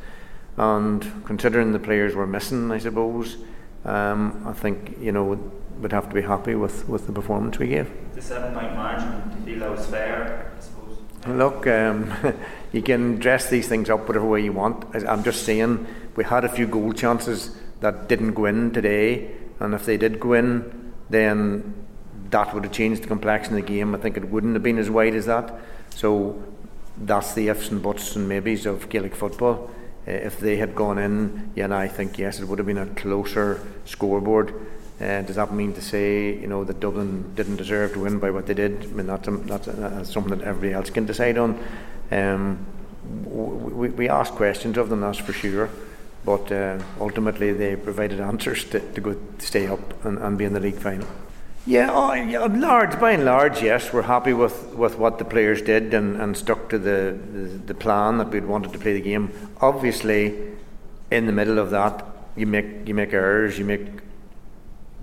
[0.58, 3.38] And considering the players were missing, I suppose,
[3.84, 7.68] um, I think you know we'd have to be happy with, with the performance we
[7.68, 7.92] gave.
[8.14, 10.54] The seven point margin, do you feel that was fair?
[11.36, 12.14] Look, um,
[12.72, 14.86] you can dress these things up whatever way you want.
[14.96, 19.74] I'm just saying we had a few goal chances that didn't go in today, and
[19.74, 21.74] if they did go in, then
[22.30, 23.94] that would have changed the complexion of the game.
[23.94, 25.54] I think it wouldn't have been as wide as that.
[25.90, 26.42] So
[26.98, 29.70] that's the ifs and buts and maybes of Gaelic football.
[30.08, 32.88] Uh, if they had gone in, yeah, I think yes, it would have been a
[32.88, 34.54] closer scoreboard.
[35.00, 38.32] Uh, does that mean to say, you know, that Dublin didn't deserve to win by
[38.32, 38.84] what they did?
[38.84, 41.60] I mean, that's, a, that's, a, that's something that everybody else can decide on.
[42.12, 42.66] Um,
[43.26, 45.70] we, we asked questions of them, that's for sure.
[46.24, 50.54] But uh, ultimately, they provided answers to, to go stay up and, and be in
[50.54, 51.08] the league final.
[51.68, 55.64] Yeah, oh, yeah, large by and large, yes, we're happy with, with what the players
[55.64, 59.02] did and, and stuck to the, the, the plan that we'd wanted to play the
[59.02, 59.32] game.
[59.62, 60.36] Obviously,
[61.10, 62.06] in the middle of that,
[62.36, 63.88] you make you make errors, you make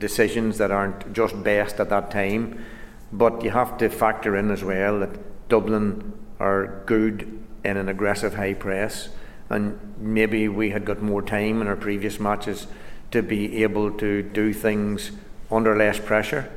[0.03, 2.63] decisions that aren't just best at that time.
[3.11, 8.35] But you have to factor in as well that Dublin are good in an aggressive
[8.35, 9.09] high press,
[9.49, 12.67] and maybe we had got more time in our previous matches
[13.13, 15.13] to be able to do things
[15.51, 16.51] under less pressure.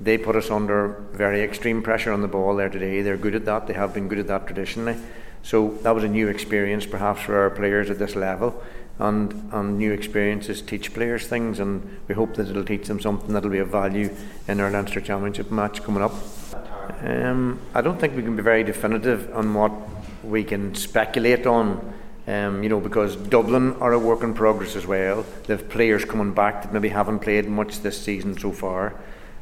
[0.00, 3.02] They put us under very extreme pressure on the ball there today.
[3.02, 3.66] They're good at that.
[3.66, 4.96] They have been good at that traditionally.
[5.42, 8.62] So that was a new experience, perhaps, for our players at this level.
[8.98, 13.34] And, and new experiences teach players things, and we hope that it'll teach them something
[13.34, 14.14] that'll be of value
[14.48, 16.14] in our Leinster Championship match coming up.
[17.02, 19.72] Um, I don't think we can be very definitive on what
[20.24, 21.94] we can speculate on
[22.26, 25.24] um, you know, because Dublin are a work in progress as well.
[25.46, 28.94] They have players coming back that maybe haven't played much this season so far.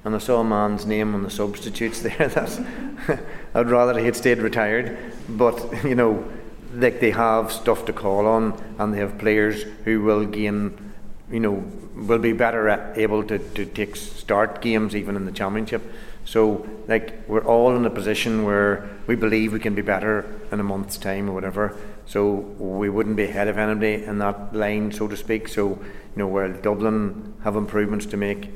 [0.04, 2.28] And I saw a man's name on the substitutes there.
[2.28, 2.60] That's
[3.54, 4.98] I'd rather he had stayed retired.
[5.30, 6.30] But you know,
[6.74, 10.92] like they have stuff to call on, and they have players who will gain,
[11.30, 15.82] you know, will be better able to, to take start games even in the championship.
[16.24, 20.58] So, like, we're all in a position where we believe we can be better in
[20.58, 21.76] a month's time or whatever.
[22.06, 25.48] So, we wouldn't be ahead of anybody in that line, so to speak.
[25.48, 25.78] So, you
[26.16, 28.48] know, while Dublin have improvements to make,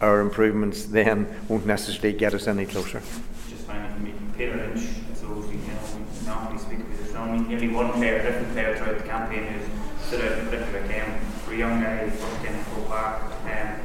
[0.00, 3.02] our improvements then won't necessarily get us any closer.
[3.50, 5.78] Just finally, Peter Lynch, I suppose, you know,
[6.20, 10.06] we normally speak because there's only nearly one player, different player throughout the campaign who's
[10.06, 11.20] stood out in particular game.
[11.44, 13.80] For a young guy, he's worked in Croke Park, and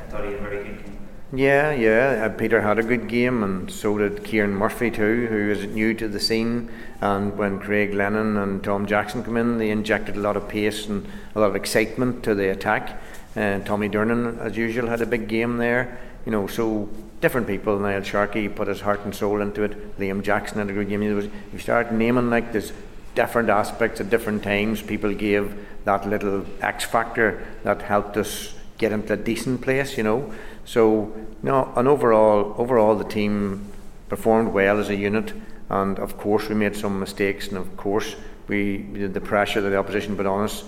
[0.00, 0.98] I thought he had a very good game.
[1.34, 2.26] Yeah, yeah.
[2.26, 5.94] Uh, Peter had a good game, and so did Kieran Murphy too, who is new
[5.94, 6.70] to the scene.
[7.00, 10.86] And when Craig Lennon and Tom Jackson come in, they injected a lot of pace
[10.86, 13.00] and a lot of excitement to the attack.
[13.34, 15.98] And uh, Tommy Durnin, as usual, had a big game there.
[16.24, 16.88] You know, so
[17.20, 17.78] different people.
[17.78, 19.98] Niall Sharkey put his heart and soul into it.
[19.98, 21.02] Liam Jackson had a good game.
[21.02, 22.72] You start naming like this
[23.14, 24.82] different aspects at different times.
[24.82, 25.54] People gave
[25.84, 29.96] that little X factor that helped us get into a decent place.
[29.96, 30.32] You know.
[30.64, 33.66] So, no, and overall, overall the team
[34.08, 35.32] performed well as a unit,
[35.70, 38.14] and of course we made some mistakes, and of course
[38.46, 40.64] we the pressure that the opposition put on us,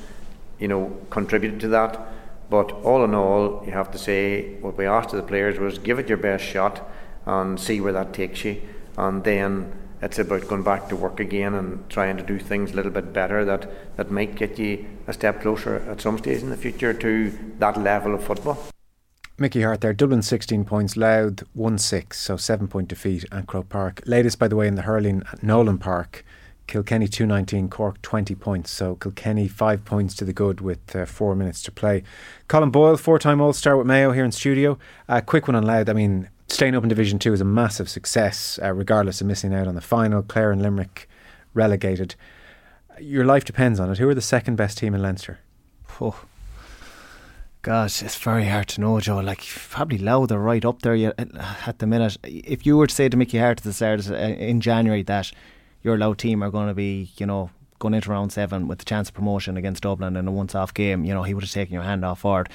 [0.58, 2.00] you know, contributed to that.
[2.54, 5.76] But all in all, you have to say what we asked of the players was
[5.76, 6.88] give it your best shot
[7.26, 8.62] and see where that takes you,
[8.96, 12.76] and then it's about going back to work again and trying to do things a
[12.76, 16.50] little bit better that, that might get you a step closer at some stage in
[16.50, 18.56] the future to that level of football.
[19.36, 23.68] Mickey Harte there, Dublin 16 points, Louth 1 6, so 7 point defeat at Croke
[23.68, 24.00] Park.
[24.06, 26.24] Latest, by the way, in the hurling at Nolan Park,
[26.66, 28.70] Kilkenny 219, Cork 20 points.
[28.70, 32.03] So Kilkenny 5 points to the good with uh, 4 minutes to play.
[32.48, 34.79] Colm Boyle, four time All Star with Mayo here in studio.
[35.09, 35.88] Uh, quick one on Louth.
[35.88, 39.55] I mean, staying up in Division 2 is a massive success, uh, regardless of missing
[39.55, 40.22] out on the final.
[40.22, 41.09] Clare and Limerick
[41.53, 42.14] relegated.
[42.98, 43.98] Your life depends on it.
[43.98, 45.40] Who are the second best team in Leinster?
[46.00, 46.24] Oh.
[47.64, 49.20] Gosh, it's very hard to know, Joe.
[49.20, 52.18] Like probably Louth are right up there at the minute.
[52.22, 55.33] If you were to say to Mickey Harte at the start uh, in January that
[55.85, 58.85] your low team are going to be, you know, going into round seven with the
[58.85, 61.73] chance of promotion against Dublin in a once-off game, you know, he would have taken
[61.73, 62.49] your hand off forward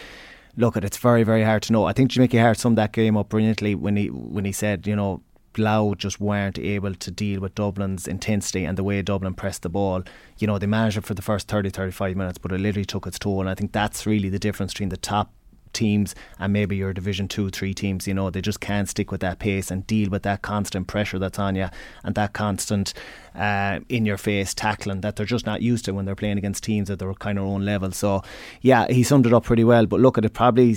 [0.57, 1.85] look it's very very hard to know.
[1.85, 4.95] I think Mickey Harte summed that game up brilliantly when he when he said you
[4.95, 5.21] know
[5.57, 9.69] Louth just weren't able to deal with Dublin's intensity and the way Dublin pressed the
[9.69, 10.03] ball.
[10.37, 13.07] You know, they managed it for the first 30, 35 minutes, but it literally took
[13.07, 13.41] its toll.
[13.41, 15.31] And I think that's really the difference between the top
[15.73, 19.21] teams and maybe your division two three teams you know they just can't stick with
[19.21, 21.67] that pace and deal with that constant pressure that's on you
[22.03, 22.93] and that constant
[23.35, 26.63] uh, in your face tackling that they're just not used to when they're playing against
[26.63, 27.91] teams at their kind of own level.
[27.91, 28.21] So
[28.61, 30.73] yeah he summed it up pretty well but look at it probably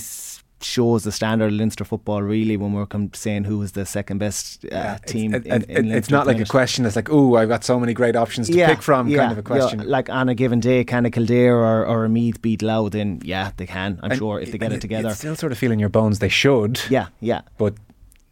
[0.65, 4.65] shows the standard of Leinster football really when we're saying who is the second best
[4.67, 5.35] uh, yeah, team.
[5.35, 6.87] It's, in, in it's not like a question.
[6.87, 9.33] It's like, oh, I've got so many great options to yeah, pick from, yeah, kind
[9.33, 9.87] of a question.
[9.87, 12.93] like on a given day, can a Kildare or, or a Meath beat Louth?
[12.93, 13.99] Then yeah, they can.
[14.03, 15.15] I'm and sure if they get it together.
[15.15, 16.81] Still sort of feeling your bones they should.
[16.89, 17.43] Yeah, yeah.
[17.59, 17.75] But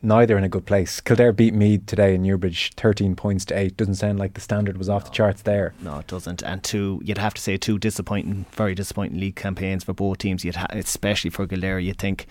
[0.02, 1.00] neither in a good place.
[1.00, 3.76] Kildare beat Meath today in Newbridge, 13 points to 8.
[3.76, 5.74] Doesn't sound like the standard was off no, the charts there.
[5.80, 6.42] No, it doesn't.
[6.42, 10.44] And two, you'd have to say two disappointing, very disappointing league campaigns for both teams,
[10.44, 11.78] you'd ha- especially for Kildare.
[11.78, 12.26] You think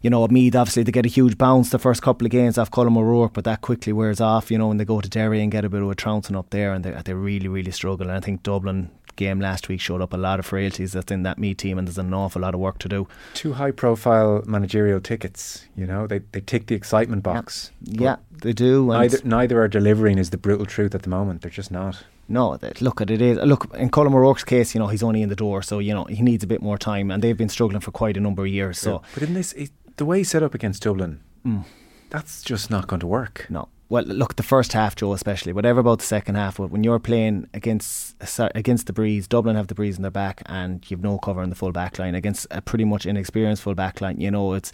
[0.00, 2.70] you know, Meath obviously they get a huge bounce the first couple of games off
[2.70, 5.52] Colm O'Rourke, but that quickly wears off, you know, when they go to Derry and
[5.52, 8.08] get a bit of a trouncing up there and they, they really, really struggle.
[8.08, 11.22] And I think Dublin game last week showed up a lot of frailties that's in
[11.22, 13.06] that me team and there's an awful lot of work to do.
[13.34, 17.70] Two high profile managerial tickets, you know, they, they tick the excitement box.
[17.82, 18.86] Yeah, yeah they do.
[18.86, 21.42] Neither, neither are delivering is the brutal truth at the moment.
[21.42, 22.02] They're just not.
[22.28, 24.72] No, look at it is look in Colm O'Rourke's case.
[24.72, 26.78] You know he's only in the door, so you know he needs a bit more
[26.78, 28.78] time, and they've been struggling for quite a number of years.
[28.78, 29.08] So, yeah.
[29.14, 29.52] but in this,
[29.96, 31.64] the way he set up against Dublin, mm.
[32.08, 33.46] that's just not going to work.
[33.50, 33.68] No.
[33.90, 37.48] Well, look, the first half, Joe, especially, whatever about the second half, when you're playing
[37.52, 41.42] against against the breeze, Dublin have the breeze in their back, and you've no cover
[41.42, 44.20] in the full back line against a pretty much inexperienced full back line.
[44.20, 44.70] You know, it's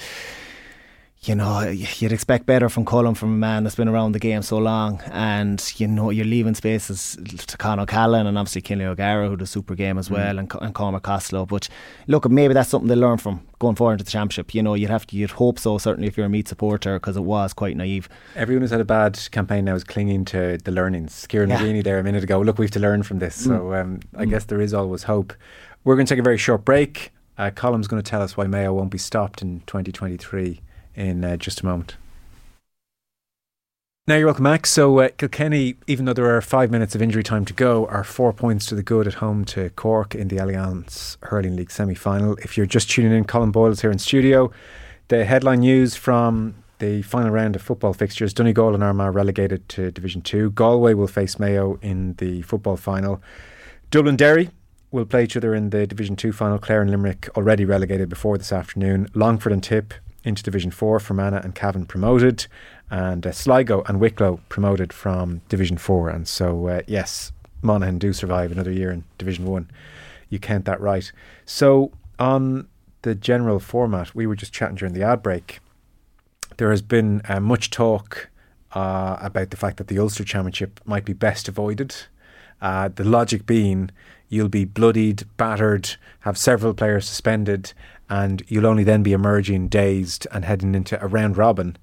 [1.22, 4.42] you know, you'd expect better from Colm from a man that's been around the game
[4.42, 5.00] so long.
[5.06, 9.50] And, you know, you're leaving spaces to Con O'Callaghan and obviously Kenny O'Gara, who does
[9.50, 10.12] super game as mm.
[10.12, 11.44] well, and, and Cormac Costello.
[11.46, 11.68] But
[12.06, 14.54] look, maybe that's something they learn from going forward into the championship.
[14.54, 17.16] You know, you'd have to, you'd hope so, certainly if you're a Meath supporter, because
[17.16, 18.08] it was quite naive.
[18.36, 21.26] Everyone who's had a bad campaign now is clinging to the learnings.
[21.26, 21.82] Kieran yeah.
[21.82, 23.42] there a minute ago, look, we have to learn from this.
[23.42, 23.44] Mm.
[23.46, 24.30] So um, I mm.
[24.30, 25.32] guess there is always hope.
[25.82, 27.12] We're going to take a very short break.
[27.38, 30.60] Uh, going to tell us why Mayo won't be stopped in 2023
[30.96, 31.96] in uh, just a moment.
[34.08, 34.66] Now you're welcome back.
[34.66, 38.04] So uh, Kilkenny, even though there are five minutes of injury time to go, are
[38.04, 42.36] four points to the good at home to Cork in the Allianz Hurling League semi-final.
[42.36, 44.52] If you're just tuning in, Colm Boyle's here in studio.
[45.08, 49.90] The headline news from the final round of football fixtures: Donegal and Armagh relegated to
[49.90, 50.50] Division Two.
[50.50, 53.20] Galway will face Mayo in the football final.
[53.90, 54.50] Dublin Derry
[54.92, 56.58] will play each other in the Division Two final.
[56.58, 59.08] Clare and Limerick already relegated before this afternoon.
[59.14, 59.94] Longford and Tip
[60.26, 62.46] into Division 4, Fermanagh and Cavan promoted,
[62.90, 66.10] and uh, Sligo and Wicklow promoted from Division 4.
[66.10, 69.70] And so, uh, yes, Monaghan do survive another year in Division 1.
[70.28, 71.10] You count that right.
[71.44, 72.68] So, on
[73.02, 75.60] the general format, we were just chatting during the ad break.
[76.56, 78.28] There has been uh, much talk
[78.72, 81.94] uh, about the fact that the Ulster Championship might be best avoided.
[82.60, 83.90] Uh, the logic being
[84.28, 87.72] you'll be bloodied, battered, have several players suspended,
[88.08, 91.76] and you'll only then be emerging dazed and heading into a round robin,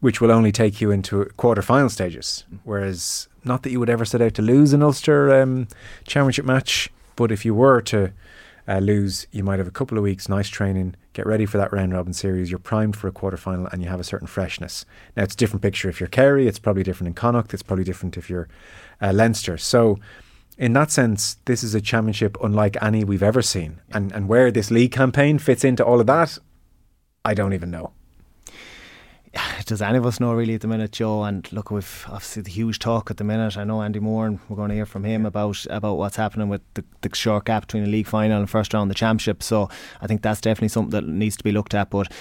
[0.00, 2.44] which will only take you into quarter final stages.
[2.64, 5.68] Whereas, not that you would ever set out to lose an Ulster um,
[6.06, 8.12] Championship match, but if you were to
[8.68, 11.72] uh, lose, you might have a couple of weeks, nice training, get ready for that
[11.72, 12.50] round robin series.
[12.50, 14.84] You're primed for a quarter final and you have a certain freshness.
[15.16, 17.84] Now, it's a different picture if you're Kerry, it's probably different in Connacht, it's probably
[17.84, 18.48] different if you're
[19.00, 19.58] uh, Leinster.
[19.58, 19.98] So,
[20.58, 23.80] in that sense, this is a championship unlike any we've ever seen.
[23.92, 26.38] And and where this league campaign fits into all of that,
[27.24, 27.92] I don't even know.
[29.64, 31.24] Does any of us know really at the minute, Joe?
[31.24, 33.56] And look, we've obviously the huge talk at the minute.
[33.56, 36.48] I know Andy Moore, and we're going to hear from him about about what's happening
[36.48, 39.42] with the, the short gap between the league final and first round of the championship.
[39.42, 39.68] So
[40.00, 41.90] I think that's definitely something that needs to be looked at.
[41.90, 42.12] But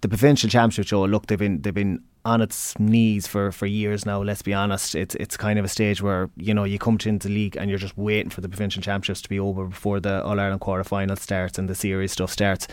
[0.00, 4.04] the provincial championship, Joe, look, they've been they've been on its knees for, for years
[4.04, 4.22] now.
[4.22, 4.94] Let's be honest.
[4.94, 7.56] It's it's kind of a stage where you know you come to into the league
[7.56, 10.60] and you're just waiting for the provincial championships to be over before the All Ireland
[10.60, 12.68] quarter final starts and the series stuff starts.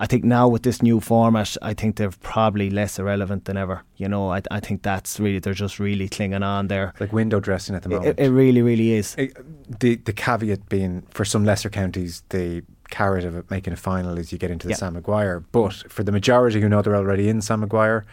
[0.00, 3.82] I think now with this new format, I think they're probably less irrelevant than ever.
[3.96, 6.94] You know, I, I think that's really they're just really clinging on there.
[6.98, 8.18] Like window dressing at the moment.
[8.18, 9.14] It, it really, really is.
[9.16, 9.36] It,
[9.80, 14.32] the the caveat being for some lesser counties, the carrot of making a final is
[14.32, 15.40] you get into the Sam Maguire.
[15.52, 18.06] But for the majority who know they're already in Sam Maguire,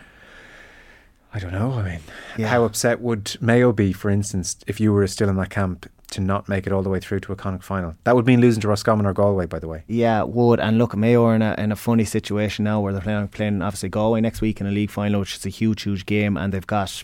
[1.34, 1.74] I don't know.
[1.74, 2.00] I mean,
[2.38, 2.48] yeah.
[2.48, 6.22] how upset would Mayo be, for instance, if you were still in that camp to
[6.22, 7.96] not make it all the way through to a Connacht final?
[8.06, 9.84] That would mean losing to Roscommon or Galway, by the way.
[9.88, 10.60] Yeah, would.
[10.60, 13.62] And look, Mayo are in a, in a funny situation now where they're playing, playing
[13.62, 16.54] obviously Galway next week in a league final, which is a huge, huge game, and
[16.54, 17.04] they've got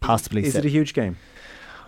[0.00, 0.44] possibly.
[0.44, 1.16] Is it a huge game?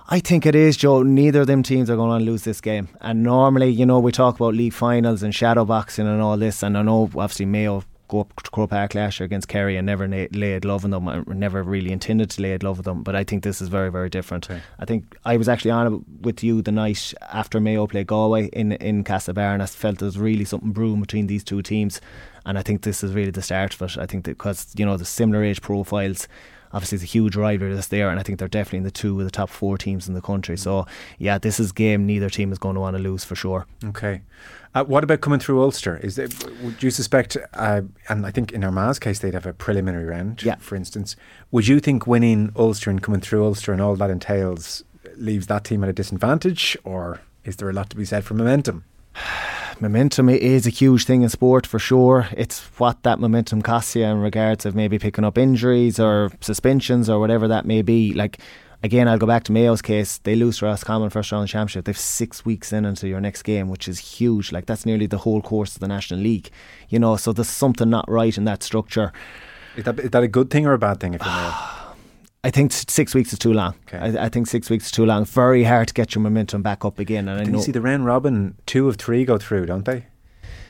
[0.08, 1.02] I think it is, Joe.
[1.02, 2.88] Neither of them teams are going to lose this game.
[3.00, 6.62] And normally, you know, we talk about league finals and shadow boxing and all this.
[6.62, 9.86] And I know, obviously, Mayo go up to Croke Park last year against Kerry and
[9.86, 11.08] never na- laid love on them.
[11.08, 13.02] I never really intended to lay love with them.
[13.02, 14.50] But I think this is very, very different.
[14.50, 14.60] Okay.
[14.78, 18.72] I think I was actually on with you the night after Mayo played Galway in
[18.72, 22.00] in Castlebar, and I felt there was really something brewing between these two teams.
[22.44, 23.98] And I think this is really the start of it.
[23.98, 26.28] I think because you know the similar age profiles
[26.74, 29.18] obviously it's a huge rivalry that's there, and I think they're definitely in the two
[29.18, 30.56] of the top four teams in the country.
[30.56, 30.60] Mm.
[30.60, 30.86] So
[31.18, 33.66] yeah, this is game neither team is going to want to lose for sure.
[33.84, 34.22] Okay.
[34.74, 35.98] Uh, what about coming through Ulster?
[35.98, 37.36] Is it, would you suspect?
[37.54, 40.42] Uh, and I think in Armagh's case, they'd have a preliminary round.
[40.42, 40.56] Yeah.
[40.56, 41.14] For instance,
[41.50, 44.82] would you think winning Ulster and coming through Ulster and all that entails
[45.16, 48.34] leaves that team at a disadvantage, or is there a lot to be said for
[48.34, 48.84] momentum?
[49.80, 52.28] momentum is a huge thing in sport for sure.
[52.32, 57.10] It's what that momentum costs you in regards of maybe picking up injuries or suspensions
[57.10, 58.14] or whatever that may be.
[58.14, 58.38] Like
[58.82, 60.18] again, I'll go back to Mayo's case.
[60.18, 61.84] They lose to Roscommon first round championship.
[61.84, 64.52] They've six weeks in into your next game, which is huge.
[64.52, 66.50] Like that's nearly the whole course of the National League.
[66.88, 69.12] You know, so there's something not right in that structure.
[69.76, 71.52] Is that, is that a good thing or a bad thing if you're Mayo?
[72.44, 73.74] I think six weeks is too long.
[73.86, 73.98] Okay.
[73.98, 75.24] I, I, think six weeks is too long.
[75.24, 77.28] Very hard to get your momentum back up again.
[77.28, 80.06] And I know you see the round robin, two of three go through, don't they?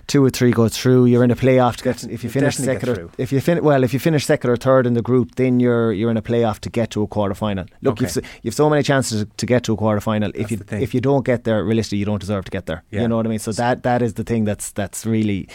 [0.07, 1.07] Two or three go through.
[1.07, 2.05] You're in a playoff to get.
[2.05, 4.87] If you finish second, or, if you fin- well, if you finish second or third
[4.87, 7.67] in the group, then you're you're in a playoff to get to a quarter final.
[7.81, 8.11] Look, okay.
[8.15, 10.31] you've you've so many chances to get to a quarter final.
[10.35, 12.83] If you if you don't get there, realistically, you don't deserve to get there.
[12.91, 13.03] Yeah.
[13.03, 13.39] You know what I mean?
[13.39, 15.49] So that that is the thing that's that's really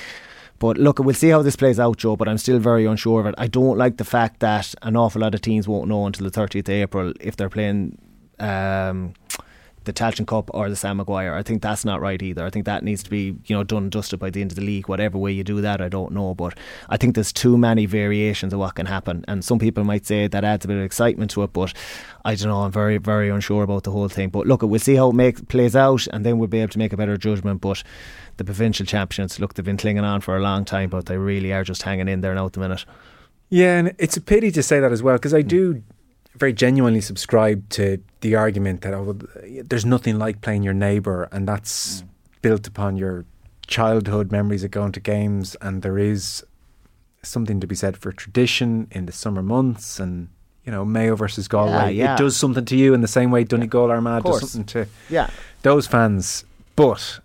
[0.60, 2.16] but look, we'll see how this plays out, Joe.
[2.16, 3.36] But I'm still very unsure of it.
[3.38, 6.32] I don't like the fact that an awful lot of teams won't know until the
[6.32, 7.98] 30th of April if they're playing.
[8.40, 9.14] Um,
[9.88, 11.34] the Tailteann Cup or the Sam Maguire.
[11.34, 12.46] I think that's not right either.
[12.46, 14.56] I think that needs to be you know done and dusted by the end of
[14.56, 14.88] the league.
[14.88, 16.56] Whatever way you do that, I don't know, but
[16.90, 19.26] I think there's too many variations of what can happen.
[19.28, 21.74] And some people might say that adds a bit of excitement to it, but
[22.24, 22.62] I don't know.
[22.62, 24.30] I'm very very unsure about the whole thing.
[24.30, 26.94] But look, we'll see how it plays out, and then we'll be able to make
[26.94, 27.62] a better judgment.
[27.62, 27.84] But
[28.38, 29.40] the provincial champions.
[29.40, 32.08] Look, they've been clinging on for a long time, but they really are just hanging
[32.08, 32.86] in there now at the minute.
[33.50, 35.48] Yeah, and it's a pity to say that as well because I hmm.
[35.48, 35.84] do
[36.38, 39.18] very genuinely subscribe to the argument that oh,
[39.64, 42.08] there's nothing like playing your neighbour, and that's mm.
[42.42, 43.26] built upon your
[43.68, 46.44] childhood memories of going to games, and there is
[47.24, 50.30] something to be said for tradition in the summer months and
[50.64, 51.94] you know Mayo versus Galway.
[51.94, 52.16] Yeah, yeah.
[52.16, 55.30] It does something to you in the same way Donegal Armagh does something to yeah.
[55.62, 56.46] those fans.
[56.76, 57.20] But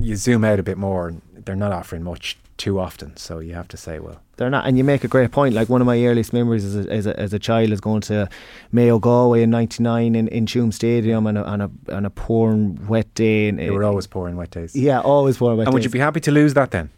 [0.00, 3.16] you zoom out a bit more, and they're not offering much too often.
[3.16, 4.66] So you have to say, well, they're not.
[4.66, 5.54] And you make a great point.
[5.54, 8.00] Like one of my earliest memories as a, as a, as a child is going
[8.02, 8.28] to
[8.70, 12.86] Mayo Galway in '99 in, in Tuam Stadium on a, on a on a pouring
[12.86, 13.48] wet day.
[13.48, 14.74] And they were always pouring wet days.
[14.74, 15.64] Yeah, always pouring wet.
[15.64, 15.68] Days.
[15.68, 15.74] And days.
[15.74, 16.90] would you be happy to lose that then?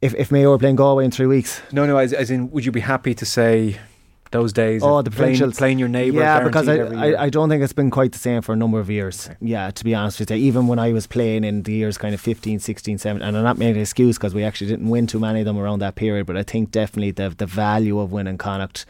[0.00, 1.60] If if Mayo were playing Galway in three weeks?
[1.72, 1.96] No, no.
[1.98, 3.78] As, as in, would you be happy to say?
[4.30, 4.82] Those days.
[4.82, 6.20] Oh, the playing, playing your neighbour.
[6.20, 8.78] Yeah, because I, I, I, don't think it's been quite the same for a number
[8.78, 9.26] of years.
[9.26, 9.36] Okay.
[9.40, 12.14] Yeah, to be honest with you, even when I was playing in the years kind
[12.14, 15.06] of 15, 16, 17, and I'm not making an excuse because we actually didn't win
[15.06, 18.12] too many of them around that period, but I think definitely the the value of
[18.12, 18.86] winning Connacht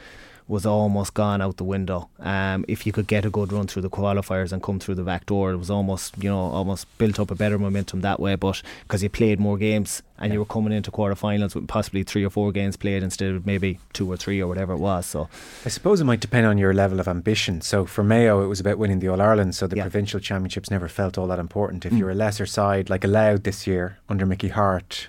[0.50, 2.10] was almost gone out the window.
[2.18, 5.04] Um, if you could get a good run through the qualifiers and come through the
[5.04, 8.34] back door, it was almost you know almost built up a better momentum that way.
[8.34, 10.34] But because you played more games and yeah.
[10.34, 13.78] you were coming into quarterfinals with possibly three or four games played instead of maybe
[13.92, 15.06] two or three or whatever it was.
[15.06, 15.28] So
[15.64, 17.60] I suppose it might depend on your level of ambition.
[17.60, 19.54] So for Mayo, it was about winning the All Ireland.
[19.54, 19.84] So the yeah.
[19.84, 21.86] provincial championships never felt all that important.
[21.86, 21.98] If mm.
[22.00, 25.08] you're a lesser side like Allowed this year under Mickey Harte,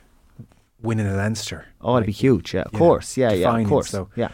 [0.81, 1.65] winning a Leinster.
[1.81, 2.53] Oh, it'd be huge.
[2.53, 3.17] Yeah, of course.
[3.17, 3.89] Know, yeah, yeah, of course.
[3.89, 4.29] So yeah.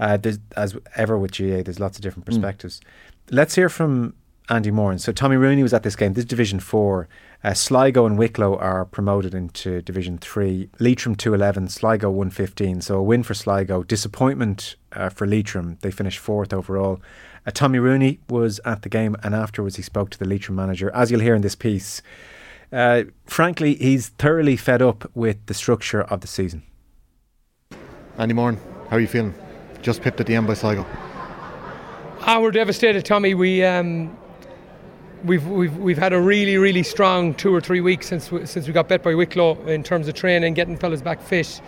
[0.00, 2.30] Uh, there's, as ever with GAA, there's lots of different mm.
[2.30, 2.80] perspectives.
[2.80, 3.36] Mm.
[3.36, 4.14] Let's hear from
[4.48, 4.98] Andy Moran.
[4.98, 6.14] So Tommy Rooney was at this game.
[6.14, 7.08] This is Division Four.
[7.44, 10.68] Uh, Sligo and Wicklow are promoted into Division Three.
[10.80, 12.80] Leitrim two eleven, Sligo one fifteen.
[12.80, 13.84] So a win for Sligo.
[13.84, 15.78] Disappointment uh, for Leitrim.
[15.82, 17.00] They finished fourth overall.
[17.46, 20.90] Uh, Tommy Rooney was at the game, and afterwards he spoke to the Leitrim manager,
[20.92, 22.02] as you'll hear in this piece.
[22.72, 26.62] Uh, frankly, he's thoroughly fed up with the structure of the season.
[28.18, 28.58] Andy Moran,
[28.88, 29.34] how are you feeling?
[29.82, 30.86] Just pipped at the end by Sligo.
[32.22, 33.34] Ah, we're devastated, Tommy.
[33.34, 34.16] We um,
[35.24, 38.66] we've we've we've had a really really strong two or three weeks since we, since
[38.66, 41.60] we got bet by Wicklow in terms of training, getting fellas back fit.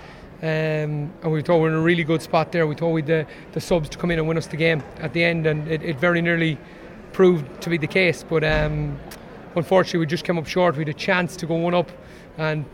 [0.42, 2.66] Um, and we thought we were in a really good spot there.
[2.66, 5.12] We thought we'd the, the subs to come in and win us the game at
[5.12, 6.58] the end, and it, it very nearly
[7.12, 8.24] proved to be the case.
[8.28, 8.98] But um,
[9.54, 10.76] unfortunately, we just came up short.
[10.76, 11.92] We had a chance to go one up
[12.38, 12.64] and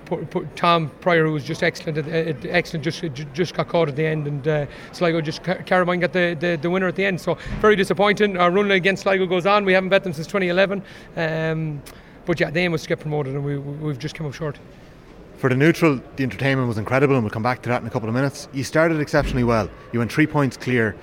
[0.54, 4.26] Tom Pryor, who was just excellent, uh, excellent, just just got caught at the end,
[4.26, 7.20] and uh, Sligo just Carabine got the, the, the, winner at the end.
[7.20, 8.36] So very disappointing.
[8.36, 9.64] Our run against Sligo goes on.
[9.64, 10.82] We haven't bet them since 2011,
[11.16, 11.82] um,
[12.24, 14.58] but yeah, they must get promoted, and we, we've just come up short.
[15.38, 17.90] For the neutral, the entertainment was incredible, and we'll come back to that in a
[17.90, 18.48] couple of minutes.
[18.52, 19.70] You started exceptionally well.
[19.92, 20.96] You went three points clear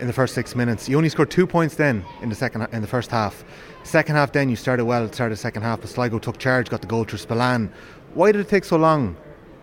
[0.00, 0.88] in the first six minutes.
[0.88, 3.44] You only scored two points then in the second in the first half.
[3.82, 5.10] Second half, then you started well.
[5.12, 7.70] Started the second half, but Sligo took charge, got the goal through Spillane.
[8.14, 9.16] Why did it take so long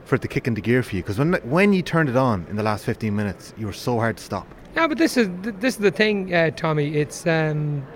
[0.04, 1.02] for it to kick into gear for you?
[1.02, 3.98] Because when when you turned it on in the last 15 minutes, you were so
[3.98, 4.48] hard to stop.
[4.76, 6.98] Yeah, but this is this is the thing, uh, Tommy.
[6.98, 7.88] It's um,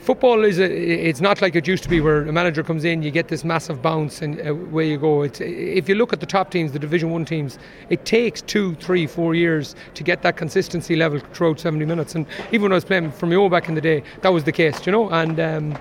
[0.00, 0.64] football is a,
[1.08, 3.44] it's not like it used to be where a manager comes in you get this
[3.44, 6.72] massive bounce and uh, away you go it's, if you look at the top teams
[6.72, 7.58] the division one teams
[7.90, 12.24] it takes two three four years to get that consistency level throughout 70 minutes and
[12.52, 14.86] even when I was playing for Mayo back in the day that was the case
[14.86, 15.78] you know and um,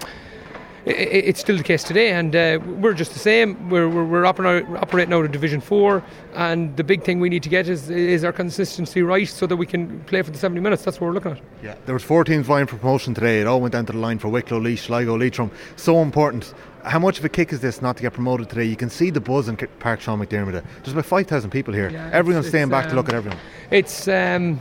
[0.87, 3.69] it's still the case today, and uh, we're just the same.
[3.69, 7.49] We're, we're, we're operating out of Division Four, and the big thing we need to
[7.49, 10.83] get is is our consistency right, so that we can play for the 70 minutes.
[10.83, 11.41] That's what we're looking at.
[11.61, 13.41] Yeah, there was four teams vying for promotion today.
[13.41, 15.51] It all went down to the line for Wicklow, Laois, Sligo, Leitrim.
[15.75, 16.53] So important.
[16.83, 18.63] How much of a kick is this not to get promoted today?
[18.63, 20.63] You can see the buzz in Park Sean McDermott.
[20.83, 21.89] There's about 5,000 people here.
[21.89, 23.39] Yeah, Everyone's staying back um, to look at everyone.
[23.71, 24.07] It's.
[24.07, 24.59] Um,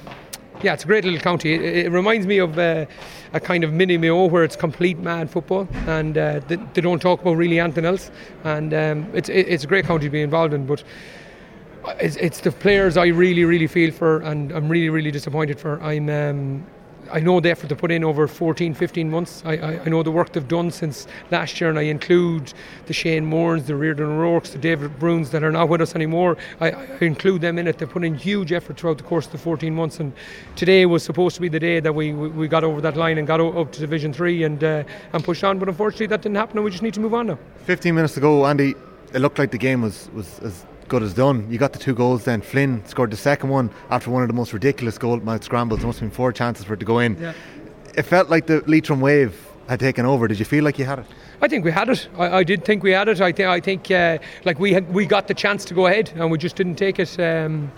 [0.63, 1.55] yeah, it's a great little county.
[1.55, 2.87] It, reminds me of uh,
[3.33, 7.01] a kind of mini Mayo where it's complete mad football and uh, they, they, don't
[7.01, 8.11] talk about really anything else.
[8.45, 10.83] And um, it's it, it's a great county to be involved in, but.
[12.01, 15.81] It's, it's, the players I really, really feel for, and I'm really, really disappointed for.
[15.81, 16.67] I'm um,
[17.11, 19.43] I know the effort they put in over 14, 15 months.
[19.45, 22.53] I, I, I, know the work they've done since last year, and I include
[22.87, 26.37] the Shane Moorns, the Riordan O'Rourke's, the David Bruns that are not with us anymore.
[26.61, 27.79] I, I, include them in it.
[27.79, 30.13] They've put in huge effort throughout the course of the 14 months, and
[30.57, 33.27] today was supposed to be the day that we, we got over that line and
[33.27, 36.59] got up to Division 3 and, uh, and pushed on, but unfortunately that didn't happen,
[36.59, 37.39] and we just need to move on now.
[37.65, 38.75] 15 minutes to go, Andy.
[39.13, 41.47] It looked like the game was, was as good as done.
[41.51, 42.41] You got the two goals then.
[42.41, 45.81] Flynn scored the second one after one of the most ridiculous goal mouth scrambles.
[45.81, 47.17] There must have been four chances for it to go in.
[47.21, 47.33] Yeah.
[47.97, 50.29] It felt like the Leitrim wave had taken over.
[50.29, 51.07] Did you feel like you had it?
[51.41, 52.09] I think we had it.
[52.17, 53.21] I, I did think we had it.
[53.21, 56.13] I think I think uh, like we had, we got the chance to go ahead
[56.15, 57.19] and we just didn't take it.
[57.19, 57.71] Um,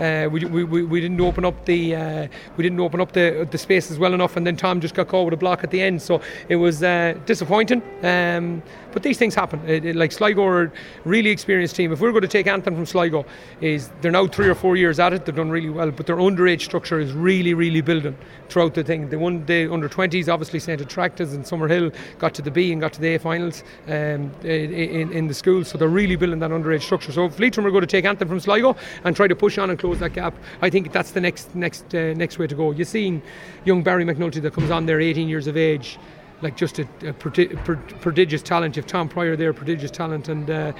[0.00, 3.58] uh, we, we, we didn't open up the uh, we didn't open up the the
[3.58, 6.00] spaces well enough, and then Tom just got caught with a block at the end.
[6.00, 7.82] So it was uh, disappointing.
[8.02, 9.60] Um, but these things happen.
[9.68, 10.72] It, it, like Sligo are a
[11.04, 11.92] really experienced team.
[11.92, 13.26] If we're going to take Antrim from Sligo,
[13.60, 15.26] is they're now three or four years at it.
[15.26, 18.16] They've done really well, but their underage structure is really really building
[18.48, 19.08] throughout the thing.
[19.08, 22.80] They won the under 20s, obviously St Attracta's and Summerhill got to the B and
[22.80, 25.64] got to the A finals um, in, in the school.
[25.64, 27.12] So they're really building that underage structure.
[27.12, 29.78] So Leitrim are going to take Antrim from Sligo and try to push on and
[29.86, 32.72] close that gap, I think that's the next next uh, next way to go.
[32.72, 33.22] You've seen
[33.64, 35.98] young Barry McNulty that comes on there, 18 years of age
[36.42, 38.76] like just a, a prodigious talent.
[38.76, 40.72] Have Tom Pryor there, prodigious talent, and uh,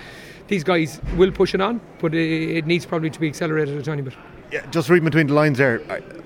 [0.48, 3.82] these guys will push it on, but it, it, needs probably to be accelerated a
[3.82, 4.14] tiny bit.
[4.52, 5.80] Yeah, just reading between the lines there,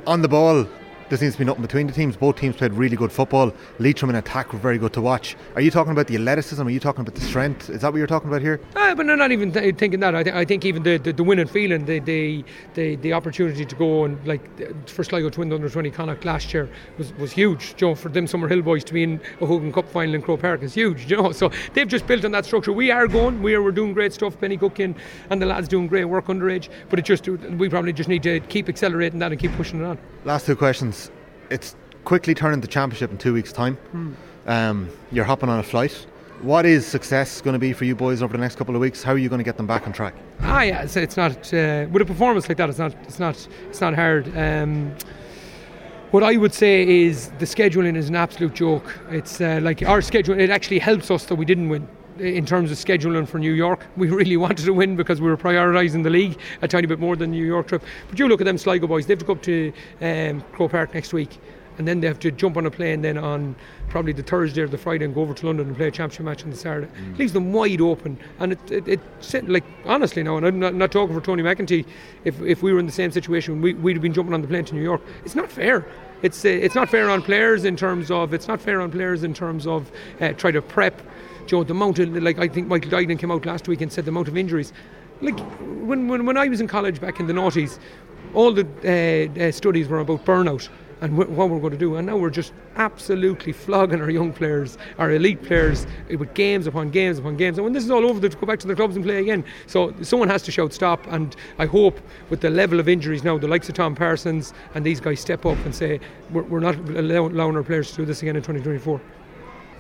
[0.07, 0.67] on the ball,
[1.11, 2.17] there seems to be nothing between the teams.
[2.17, 3.53] Both teams played really good football.
[3.81, 5.37] Leitrim in attack were very good to watch.
[5.57, 6.65] Are you talking about the athleticism?
[6.65, 7.69] Are you talking about the strength?
[7.69, 8.61] Is that what you're talking about here?
[8.77, 10.15] Uh, but no, not even th- thinking that.
[10.15, 12.45] I, th- I, think even the, the, the winning feeling, the, the,
[12.75, 16.25] the the opportunity to go and like for Sligo to win the under 20 Connacht
[16.25, 17.75] last year was, was huge.
[17.79, 20.43] You know, for them Summerhill boys to be in a Hogan Cup final in Croke
[20.43, 21.11] Park is huge.
[21.11, 22.73] You know, so they've just built on that structure.
[22.73, 23.43] We are going.
[23.43, 24.39] We are we're doing great stuff.
[24.39, 24.95] Benny Gutkin
[25.31, 26.69] and the lads doing great work underage.
[26.89, 29.85] But it just we probably just need to keep accelerating that and keep pushing it
[29.85, 29.99] on.
[30.25, 31.11] Last two questions.
[31.51, 33.77] It's quickly turning the championship in two weeks' time.
[33.77, 34.13] Hmm.
[34.47, 36.07] Um, you're hopping on a flight.
[36.43, 39.03] What is success going to be for you boys over the next couple of weeks?
[39.03, 40.15] How are you going to get them back on track?
[40.41, 42.69] Ah, yeah, it's, it's not uh, with a performance like that.
[42.69, 42.95] It's not.
[43.03, 43.49] It's not.
[43.69, 44.35] It's not hard.
[44.37, 44.95] Um,
[46.11, 48.99] what I would say is the scheduling is an absolute joke.
[49.11, 50.39] It's uh, like our schedule.
[50.39, 51.89] It actually helps us that we didn't win
[52.21, 53.87] in terms of scheduling for New York.
[53.97, 57.17] We really wanted to win because we were prioritising the league a tiny bit more
[57.17, 57.83] than the New York trip.
[58.09, 60.73] But you look at them Sligo boys, they have to go up to um, Croke
[60.73, 61.39] Park next week
[61.81, 63.57] and then they have to jump on a plane then on
[63.89, 66.27] probably the Thursday or the Friday and go over to London and play a championship
[66.27, 66.89] match on the Saturday.
[66.89, 67.19] Mm.
[67.19, 70.93] Leaves them wide open, and it, it, it like honestly now, and I'm not, not,
[70.93, 71.87] talking for Tony McEntee.
[72.25, 74.49] If if we were in the same situation, we, would have been jumping on the
[74.49, 75.01] plane to New York.
[75.25, 75.87] It's not fair.
[76.21, 79.25] It's uh, it's not fair on players in terms of it's not fair on players
[79.25, 79.91] in terms of
[80.21, 81.01] uh, try to prep.
[81.51, 84.05] Joe, the amount of like I think Michael Duignan came out last week and said
[84.05, 84.73] the amount of injuries.
[85.21, 85.37] Like
[85.83, 87.81] when when, when I was in college back in the noughties,
[88.35, 90.69] all the uh, uh studies were about burnout
[91.01, 91.97] and what we're going to do.
[91.97, 96.91] And now we're just absolutely flogging our young players, our elite players, with games upon
[96.91, 97.59] games upon games.
[97.59, 99.45] And when this is all over, they go back to their clubs and play again.
[99.67, 101.05] So someone has to shout stop.
[101.09, 101.99] And I hope
[102.29, 105.45] with the level of injuries now, the likes of Tom Parsons and these guys step
[105.47, 105.99] up and say,
[106.31, 109.01] we're, we're not allowing our players to do this again in 2024.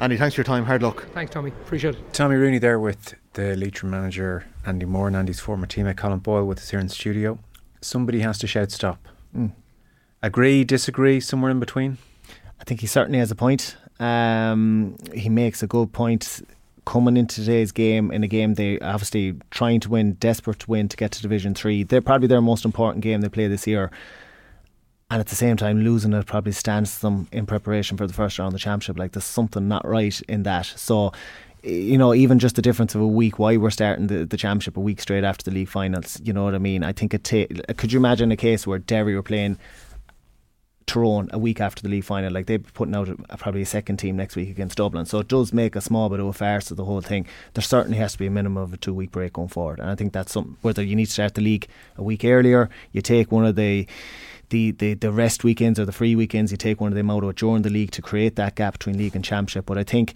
[0.01, 0.65] Andy, thanks for your time.
[0.65, 1.07] Hard luck.
[1.13, 1.51] Thanks, Tommy.
[1.51, 2.15] Appreciate it.
[2.15, 6.47] Tommy Rooney there with the Leitrim manager, Andy Moran, and Andy's former teammate, Colm Boyle,
[6.47, 7.39] with us here in the studio.
[7.83, 8.99] Somebody has to shout stop.
[9.37, 9.53] Mm.
[10.23, 11.99] Agree, disagree, somewhere in between?
[12.59, 13.77] I think he certainly has a point.
[13.99, 16.47] Um, he makes a good point
[16.87, 20.89] coming into today's game in a game they obviously trying to win, desperate to win
[20.89, 21.83] to get to Division Three.
[21.83, 23.91] They're probably their most important game they play this year.
[25.11, 28.39] And at the same time losing it probably stands them in preparation for the first
[28.39, 28.99] round of the championship.
[28.99, 30.67] Like there's something not right in that.
[30.67, 31.13] So
[31.63, 34.77] you know, even just the difference of a week, why we're starting the, the championship
[34.77, 36.83] a week straight after the league finals, you know what I mean?
[36.83, 39.59] I think it ta- could you imagine a case where Derry were playing
[40.91, 42.32] Tyrone a week after the league final.
[42.32, 45.07] Like they're putting out a, probably a second team next week against Dublin.
[45.07, 47.26] So it does make a small bit of a farce of the whole thing.
[47.55, 49.78] There certainly has to be a minimum of a two week break going forward.
[49.78, 52.68] And I think that's something, whether you need to start the league a week earlier,
[52.93, 53.86] you take one of the
[54.51, 57.36] the, the, the rest weekends or the free weekends, you take one of them out
[57.36, 59.64] during the league to create that gap between league and championship.
[59.64, 60.14] But I think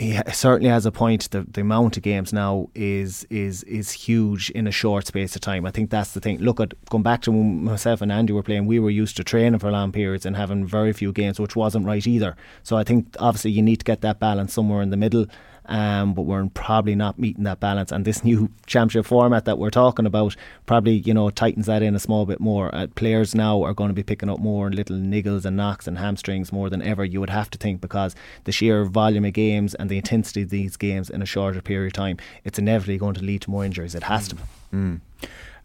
[0.00, 1.30] he certainly has a point.
[1.30, 5.42] The, the amount of games now is is is huge in a short space of
[5.42, 5.66] time.
[5.66, 6.38] I think that's the thing.
[6.38, 8.66] Look at going back to when myself and Andy were playing.
[8.66, 11.84] We were used to training for long periods and having very few games, which wasn't
[11.84, 12.34] right either.
[12.62, 15.26] So I think obviously you need to get that balance somewhere in the middle
[15.70, 17.92] um, but we're probably not meeting that balance.
[17.92, 21.94] And this new championship format that we're talking about probably you know tightens that in
[21.94, 22.74] a small bit more.
[22.74, 25.96] Uh, players now are going to be picking up more little niggles and knocks and
[25.96, 27.04] hamstrings more than ever.
[27.04, 28.14] You would have to think because
[28.44, 31.86] the sheer volume of games and the intensity of these games in a shorter period
[31.88, 33.94] of time, it's inevitably going to lead to more injuries.
[33.94, 34.36] It has to.
[34.74, 35.00] Mm.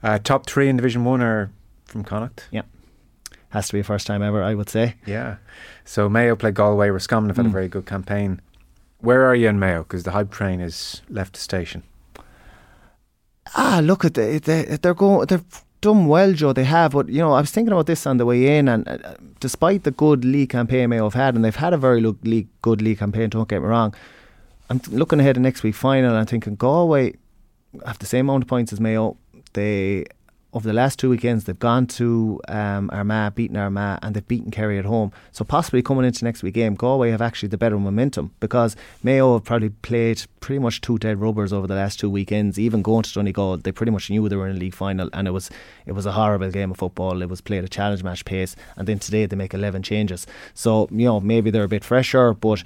[0.03, 1.49] Uh, top three in Division One are
[1.85, 2.47] from Connacht.
[2.51, 2.61] Yeah
[3.55, 4.95] has to be a first time ever, I would say.
[5.05, 5.37] Yeah.
[5.85, 6.89] So Mayo played Galway.
[6.89, 7.49] Roscommon have had mm.
[7.49, 8.41] a very good campaign.
[9.05, 9.83] Where are you in Mayo?
[9.83, 11.83] Because the hype train has left the station.
[13.55, 15.27] Ah, look at the, they, they're going.
[15.27, 15.43] They've
[15.81, 16.53] done well, Joe.
[16.53, 18.87] They have, but you know, I was thinking about this on the way in, and
[18.87, 18.97] uh,
[19.39, 22.81] despite the good league campaign Mayo have had, and they've had a very league, good
[22.81, 23.29] league campaign.
[23.29, 23.93] Don't get me wrong.
[24.69, 26.09] I'm looking ahead to next week final.
[26.09, 27.13] and I'm thinking Galway
[27.85, 29.17] have the same amount of points as Mayo.
[29.53, 30.05] They
[30.55, 34.51] over the last two weekends, they've gone to um, Armagh, beaten Armagh, and they've beaten
[34.51, 35.11] Kerry at home.
[35.33, 39.33] So possibly coming into next week game, Galway have actually the better momentum because Mayo
[39.33, 42.57] have probably played pretty much two dead rubbers over the last two weekends.
[42.57, 45.27] Even going to Donegal, they pretty much knew they were in a league final, and
[45.27, 45.51] it was
[45.85, 47.21] it was a horrible game of football.
[47.21, 50.25] It was played at a challenge match pace, and then today they make eleven changes.
[50.53, 52.63] So you know maybe they're a bit fresher, but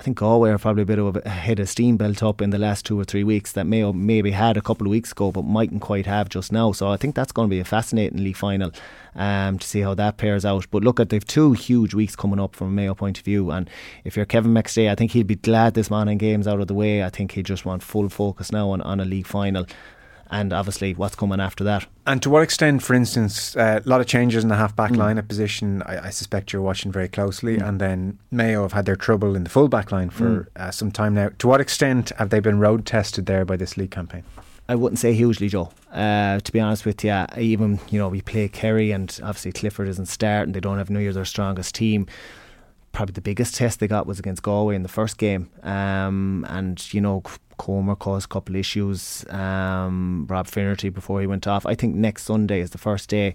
[0.00, 2.48] I think Galway are probably a bit of a head of steam built up in
[2.48, 5.30] the last two or three weeks that Mayo maybe had a couple of weeks ago,
[5.30, 6.72] but mightn't quite have just now.
[6.72, 8.72] So I think that's going to be a fascinatingly final
[9.14, 10.66] um, to see how that pairs out.
[10.70, 13.50] But look at they've two huge weeks coming up from a Mayo point of view,
[13.50, 13.68] and
[14.04, 16.72] if you're Kevin McStay, I think he'd be glad this morning game's out of the
[16.72, 17.04] way.
[17.04, 19.66] I think he just want full focus now on, on a league final
[20.30, 21.86] and obviously what's coming after that.
[22.06, 24.92] And to what extent, for instance, uh, a lot of changes in the half back
[24.92, 24.96] mm.
[24.96, 27.68] line of position, I, I, suspect you're watching very closely, mm.
[27.68, 30.46] and then Mayo have had their trouble in the full back line for mm.
[30.56, 31.30] uh, some time now.
[31.38, 34.22] To what extent have they been road tested there by this league campaign?
[34.68, 35.70] I wouldn't say hugely, Joe.
[35.92, 39.88] Uh, to be honest with you, even you know we play Kerry and obviously Clifford
[39.88, 40.52] isn't starting.
[40.52, 42.06] They don't have New Year's their strongest team
[42.92, 45.48] probably the biggest test they got was against Galway in the first game.
[45.62, 47.22] Um, and, you know,
[47.60, 49.28] Comer caused a couple issues.
[49.28, 51.66] Um, Rob Finnerty before he went off.
[51.66, 53.34] I think next Sunday is the first day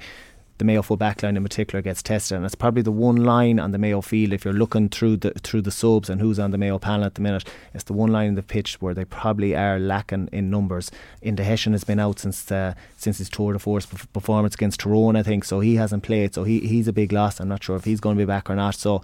[0.57, 3.59] the Mayo full back line in particular gets tested, and it's probably the one line
[3.59, 4.33] on the Mayo field.
[4.33, 7.15] If you're looking through the through the subs and who's on the Mayo panel at
[7.15, 10.49] the minute, it's the one line in the pitch where they probably are lacking in
[10.49, 10.89] numbers.
[11.23, 15.15] Enda Hession has been out since uh, since his tour de force performance against Tyrone,
[15.15, 16.33] I think, so he hasn't played.
[16.33, 17.39] So he he's a big loss.
[17.39, 18.75] I'm not sure if he's going to be back or not.
[18.75, 19.03] So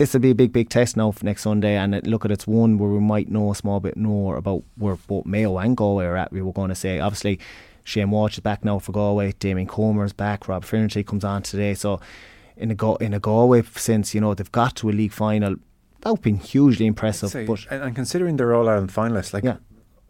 [0.00, 1.76] this will be a big, big test now for next Sunday.
[1.76, 4.62] And it, look at it's one where we might know a small bit more about
[4.76, 6.32] where both Mayo and Galway are at.
[6.32, 7.38] We were going to say, obviously,
[7.84, 9.32] Shane Walsh is back now for Galway.
[9.32, 10.48] Damien Comer's back.
[10.48, 11.74] Rob Finnerty comes on today.
[11.74, 12.00] So
[12.56, 15.56] in a in a Galway sense, you know they've got to a league final.
[16.00, 17.28] That would be hugely impressive.
[17.28, 19.58] Say, but and considering they're all Ireland finalists, like yeah.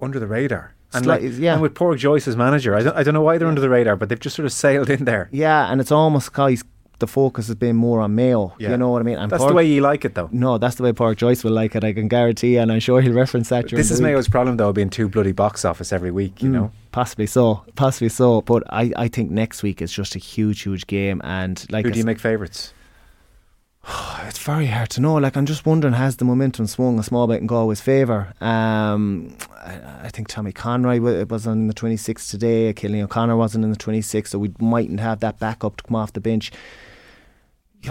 [0.00, 0.74] under the radar.
[0.92, 1.54] And, like, yeah.
[1.54, 3.68] and with Pádraig Joyce as manager, I don't, I don't know why they're under the
[3.68, 5.28] radar, but they've just sort of sailed in there.
[5.32, 6.64] Yeah, and it's almost guys
[7.00, 8.54] the focus has been more on Mayo.
[8.58, 8.70] Yeah.
[8.70, 9.18] You know what I mean?
[9.18, 10.28] And that's the way you like it, though.
[10.32, 11.82] No, that's the way Pádraig Joyce will like it.
[11.82, 13.68] I can guarantee, and I'm sure he'll reference that.
[13.68, 16.42] This is Mayo's problem, though, being too bloody box office every week.
[16.42, 18.42] You mm, know, possibly so, possibly so.
[18.42, 21.20] But I, I think next week is just a huge, huge game.
[21.24, 22.72] And like, who do you make favourites?
[24.26, 25.14] it's very hard to know.
[25.14, 28.32] Like I'm just wondering, has the momentum swung a small bit in Galway's favour?
[28.40, 32.72] Um, I, I, think Tommy Conroy wasn't in the 26th today.
[32.72, 36.12] Cillian O'Connor wasn't in the 26th, so we mightn't have that backup to come off
[36.12, 36.52] the bench.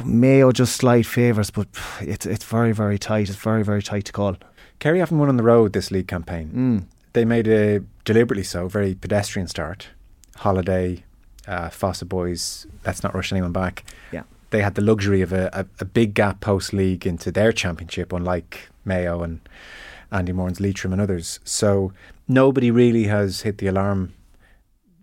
[0.05, 1.67] Mayo just slight favours, but
[2.01, 3.29] it's it's very very tight.
[3.29, 4.35] It's very very tight to call.
[4.79, 6.51] Kerry haven't won on the road this league campaign.
[6.55, 6.85] Mm.
[7.13, 9.89] They made a deliberately so very pedestrian start.
[10.37, 11.03] Holiday,
[11.47, 12.67] uh, Fossa boys.
[12.85, 13.83] Let's not rush anyone back.
[14.11, 17.51] Yeah, they had the luxury of a, a, a big gap post league into their
[17.51, 19.41] championship, unlike Mayo and
[20.11, 21.39] Andy Moran's Leitrim and others.
[21.43, 21.93] So
[22.27, 24.13] nobody really has hit the alarm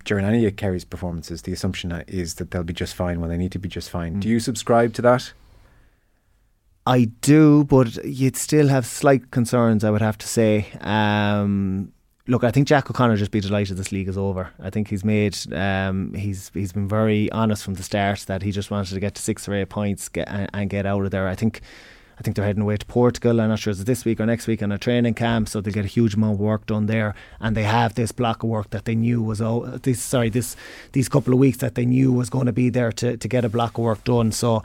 [0.07, 3.37] during any of Kerry's performances, the assumption is that they'll be just fine when they
[3.37, 4.17] need to be just fine.
[4.17, 4.21] Mm.
[4.21, 5.33] Do you subscribe to that?
[6.87, 10.69] I do, but you'd still have slight concerns, I would have to say.
[10.81, 11.93] Um,
[12.29, 14.51] look, I think Jack O'Connor just be delighted this league is over.
[14.61, 18.53] I think he's made um, he's he's been very honest from the start that he
[18.53, 21.11] just wanted to get to six or eight points get, and, and get out of
[21.11, 21.29] there.
[21.29, 21.61] I think.
[22.19, 23.41] I think they're heading away to Portugal.
[23.41, 25.75] I'm not sure it's this week or next week on a training camp, so they'll
[25.75, 27.15] get a huge amount of work done there.
[27.41, 30.57] And they have this block of work that they knew was oh, this sorry this
[30.93, 33.45] these couple of weeks that they knew was going to be there to, to get
[33.45, 34.33] a block of work done.
[34.33, 34.63] So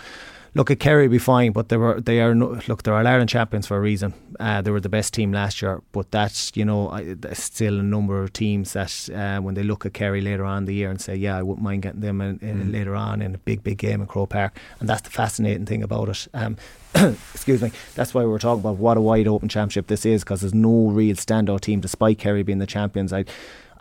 [0.53, 3.67] look at Kerry be fine, but they were they are no, look they're Ireland champions
[3.67, 4.13] for a reason.
[4.39, 6.91] Uh, they were the best team last year, but that's you know
[7.33, 10.65] still a number of teams that uh, when they look at Kerry later on in
[10.65, 12.71] the year and say yeah I wouldn't mind getting them in, in mm.
[12.71, 15.83] later on in a big big game in Croke Park, and that's the fascinating thing
[15.83, 16.27] about it.
[16.33, 16.57] Um,
[17.33, 17.71] excuse me.
[17.95, 20.53] That's why we are talking about what a wide open championship this is because there's
[20.53, 23.13] no real standout team despite Kerry being the champions.
[23.13, 23.25] I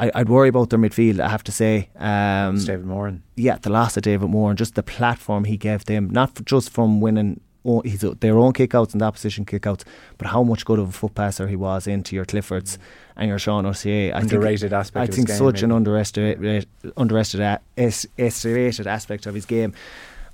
[0.00, 1.20] I, would worry about their midfield.
[1.20, 3.22] I have to say, um, it's David Moran.
[3.36, 6.70] Yeah, the loss of David Moran, and just the platform he gave them, not just
[6.70, 7.40] from winning
[7.84, 9.84] his, their own kickouts and opposition kickouts,
[10.18, 12.78] but how much good of a foot passer he was into your Cliffords mm.
[13.16, 14.12] and your Sean O'Shea.
[14.12, 15.12] I underrated think, aspect.
[15.12, 15.64] I think such maybe.
[15.64, 19.74] an underestimated, underestimated aspect of his game.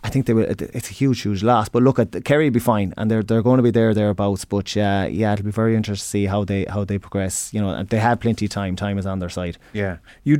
[0.06, 0.44] I think they will.
[0.48, 1.68] It's a huge, huge loss.
[1.68, 4.44] But look, at Kerry will be fine, and they're they're going to be there thereabouts.
[4.44, 7.52] But uh, yeah, it'll be very interesting to see how they how they progress.
[7.52, 8.76] You know, they have plenty of time.
[8.76, 9.58] Time is on their side.
[9.72, 10.38] Yeah, you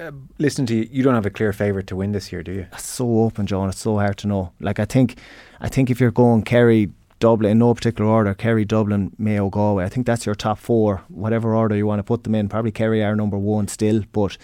[0.00, 0.88] uh, listen to you.
[0.92, 2.66] You don't have a clear favourite to win this year, do you?
[2.72, 3.68] It's so open, John.
[3.68, 4.52] It's so hard to know.
[4.60, 5.18] Like I think,
[5.60, 9.84] I think if you're going Kerry, Dublin in no particular order, Kerry, Dublin, Mayo, Galway.
[9.84, 12.48] I think that's your top four, whatever order you want to put them in.
[12.48, 14.38] Probably Kerry are number one still, but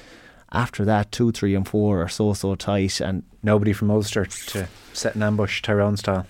[0.55, 4.69] after that, two, three, and four are so so tight, and nobody from Ulster to
[4.93, 6.27] set an ambush Tyrone style.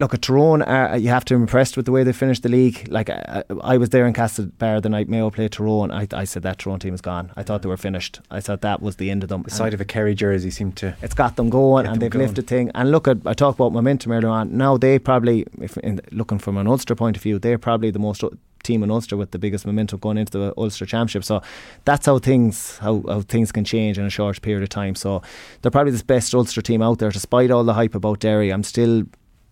[0.00, 0.62] Look at Tyrone.
[0.62, 2.86] Uh, uh, you have to be impressed with the way they finished the league.
[2.88, 5.90] Like I, I was there in Castlebar the night Mayo played Tyrone.
[5.90, 7.32] I, I said that Tyrone team is gone.
[7.36, 8.20] I thought they were finished.
[8.30, 9.42] I thought that was the end of them.
[9.42, 10.96] The sight of a Kerry jersey seemed to.
[11.02, 12.26] It's got them going, and them they've going.
[12.26, 12.70] lifted thing.
[12.76, 14.56] And look at I talked about momentum earlier on.
[14.56, 17.98] Now they probably, if in, looking from an Ulster point of view, they're probably the
[17.98, 18.22] most
[18.62, 21.24] team in Ulster with the biggest momentum going into the Ulster Championship.
[21.24, 21.42] So
[21.84, 24.94] that's how things how, how things can change in a short period of time.
[24.94, 25.22] So
[25.62, 27.10] they're probably the best Ulster team out there.
[27.10, 29.04] Despite all the hype about Derry, I'm still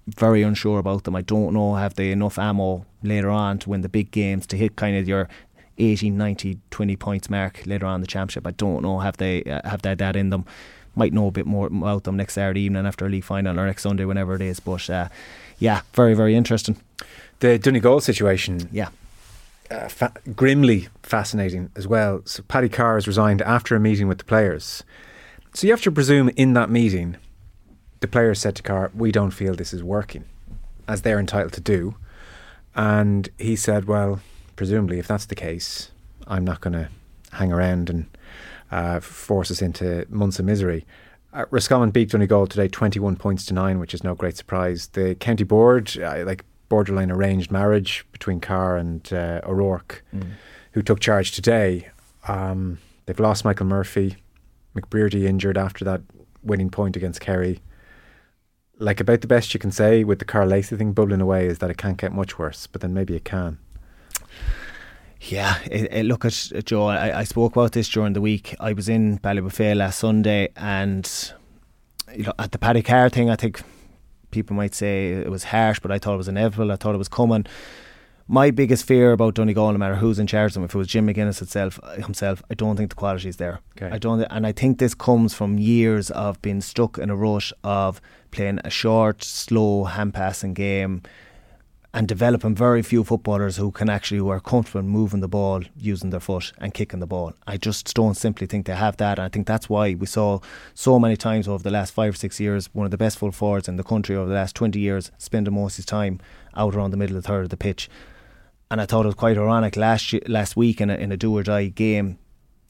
[0.07, 1.17] very unsure about them.
[1.17, 4.57] I don't know have they enough ammo later on to win the big games to
[4.57, 5.29] hit kind of your
[5.79, 8.47] 80, 90, 20 points mark later on in the championship.
[8.47, 10.45] I don't know have they uh, have that that in them.
[10.95, 13.67] Might know a bit more about them next Saturday evening after a league final or
[13.67, 14.61] next Sunday, whenever it is.
[14.61, 15.09] But uh,
[15.59, 16.77] yeah, very very interesting.
[17.41, 18.89] The Donegal situation, yeah,
[19.71, 22.23] uh, fa- grimly fascinating as well.
[22.25, 24.85] So Paddy Carr has resigned after a meeting with the players.
[25.53, 27.17] So you have to presume in that meeting,
[28.01, 30.25] the players said to Carr, "We don't feel this is working,"
[30.87, 31.97] as they're entitled to do.
[32.75, 34.21] And he said, "Well,
[34.55, 35.91] presumably, if that's the case,
[36.27, 36.89] I'm not going to
[37.33, 38.07] hang around and
[38.71, 40.85] uh, force us into months of misery."
[41.33, 44.89] Uh, Roscommon beat Donegal today, twenty-one points to nine, which is no great surprise.
[44.89, 50.31] The county board, uh, like borderline arranged marriage between Carr and uh, O'Rourke, mm.
[50.73, 51.89] who took charge today.
[52.27, 54.17] Um, they've lost Michael Murphy,
[54.75, 56.01] McBrearty injured after that
[56.43, 57.61] winning point against Kerry.
[58.79, 61.59] Like about the best you can say with the Karl Lacey thing bubbling away is
[61.59, 63.59] that it can't get much worse, but then maybe it can.
[65.21, 66.87] Yeah, it, it, look at uh, Joe.
[66.87, 68.55] I, I, spoke about this during the week.
[68.61, 71.11] I was in Ballybofey last Sunday, and
[72.15, 73.63] you know, at the Paddy Carr thing, I think
[74.31, 76.71] people might say it was harsh, but I thought it was inevitable.
[76.71, 77.47] I thought it was coming.
[78.29, 80.89] My biggest fear about Donegal, no matter who's in charge of them, if it was
[80.89, 83.61] Jim McGuinness itself, uh, himself, I don't think the quality is there.
[83.77, 83.95] Okay.
[83.95, 87.53] I don't, and I think this comes from years of being stuck in a rush
[87.63, 88.01] of
[88.33, 91.03] playing a short, slow, hand passing game
[91.95, 96.11] and developing very few footballers who can actually who are comfortable moving the ball, using
[96.11, 97.33] their foot and kicking the ball.
[97.47, 99.21] I just don't simply think they have that.
[99.21, 100.41] And I think that's why we saw
[100.75, 103.31] so many times over the last five or six years one of the best full
[103.31, 106.19] forwards in the country over the last twenty years spending most of his time
[106.57, 107.89] out around the middle of the third of the pitch.
[108.71, 111.17] And I thought it was quite ironic last year, last week in a, in a
[111.17, 112.19] do or die game.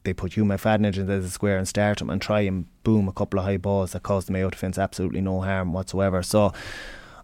[0.05, 3.13] They put Hugh McFadden into the square and start him and try and boom a
[3.13, 6.23] couple of high balls that caused the Mayo defence absolutely no harm whatsoever.
[6.23, 6.53] So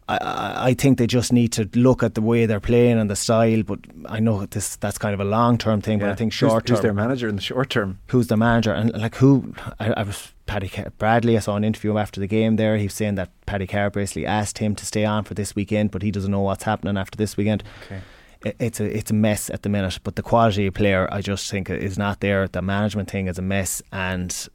[0.08, 3.14] I, I think they just need to look at the way they're playing and the
[3.14, 3.62] style.
[3.62, 6.00] But I know this that's kind of a long term thing.
[6.00, 6.06] Yeah.
[6.06, 8.00] But I think short term, who's, their manager in the short term?
[8.08, 8.72] Who's the manager?
[8.72, 9.54] And like who?
[9.78, 11.36] I, I was Paddy Bradley.
[11.36, 12.56] I saw an interview after the game.
[12.56, 15.92] There, he's saying that Paddy Carr basically asked him to stay on for this weekend,
[15.92, 17.62] but he doesn't know what's happening after this weekend.
[17.86, 18.00] Okay
[18.44, 19.98] it's a it's a mess at the minute.
[20.04, 22.48] But the quality of player, I just think, is not there.
[22.48, 24.48] The management thing is a mess, and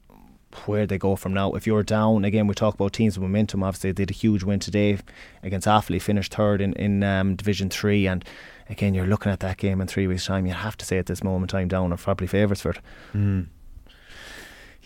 [0.65, 1.53] where they go from now.
[1.53, 3.63] If you're down again, we talk about teams with momentum.
[3.63, 4.97] Obviously, they did a huge win today
[5.43, 8.23] against Offaly, finished third in in um, Division Three, and
[8.69, 10.45] again, you're looking at that game in three weeks' time.
[10.45, 12.79] You have to say at this moment, I'm down are probably favourites for it.
[13.13, 13.47] Mm.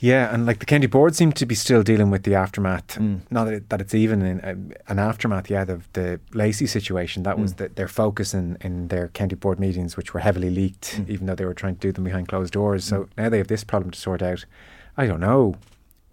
[0.04, 2.98] Yeah, and like the county board seem to be still dealing with the aftermath.
[2.98, 3.20] Mm.
[3.30, 4.56] Not that, that it's even in, uh,
[4.92, 7.22] an aftermath, yeah, of the Lacey situation.
[7.22, 7.58] That was Mm.
[7.58, 11.10] the, their focus in, in their county board meetings, which were heavily leaked, Mm.
[11.10, 12.84] even though they were trying to do them behind closed doors.
[12.84, 14.44] So now they have this problem to sort out.
[14.98, 15.56] I don't know.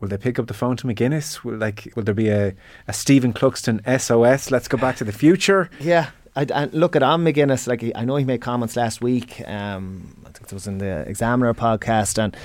[0.01, 1.43] Will they pick up the phone to McGuinness?
[1.43, 2.55] Will like will there be a,
[2.86, 4.51] a Stephen Cluxton SOS?
[4.51, 5.70] Let's go back to the future.
[5.80, 7.66] Yeah, I, I look at Am McGuinness.
[7.66, 9.41] Like I know he made comments last week.
[9.49, 12.36] Um, I think it was in the Examiner podcast, and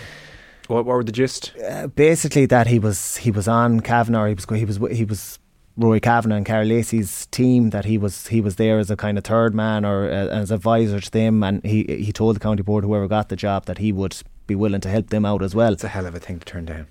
[0.68, 1.53] What, what were the gist?
[1.68, 4.28] uh, basically that he was he was on Kavanagh.
[4.30, 5.39] He was he was he was
[5.76, 7.72] Rory Kavanagh and Karl Lacey's team.
[7.72, 10.51] That he was he was there as a kind of third man or uh, as
[10.51, 13.78] advisor to them, and he he told the county board whoever got the job that
[13.78, 14.16] he would
[14.47, 15.74] be willing to help them out as well.
[15.74, 16.88] It's a hell of a thing to turn down.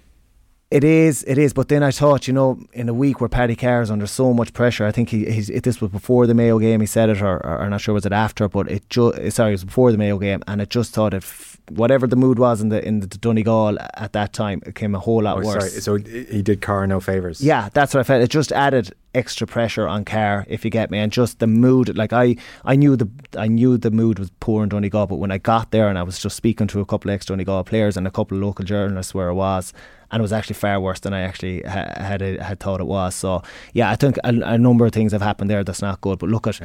[0.70, 1.52] It is, it is.
[1.52, 4.32] But then I thought, you know, in a week where Paddy Carr is under so
[4.32, 6.80] much pressure, I think he, he's, it, this was before the Mayo game.
[6.80, 9.50] He said it, or, or I'm not sure was it after, but it just sorry,
[9.50, 12.60] it was before the Mayo game, and it just thought if whatever the mood was
[12.60, 15.72] in the in the Donegal at that time, it came a whole lot Oh, worse.
[15.72, 17.40] sorry, so he did Carr no favours.
[17.40, 18.22] Yeah, that's what I felt.
[18.22, 21.96] It just added extra pressure on Carr, if you get me, and just the mood.
[21.96, 23.08] Like I, I knew the
[23.38, 26.02] I knew the mood was poor in Donegal, but when I got there and I
[26.02, 28.64] was just speaking to a couple of ex Donegal players and a couple of local
[28.64, 29.72] journalists where it was,
[30.10, 33.14] and it was actually far worse than I actually ha- had had thought it was.
[33.14, 33.42] So
[33.72, 36.18] yeah, I think a, a number of things have happened there that's not good.
[36.18, 36.60] But look at.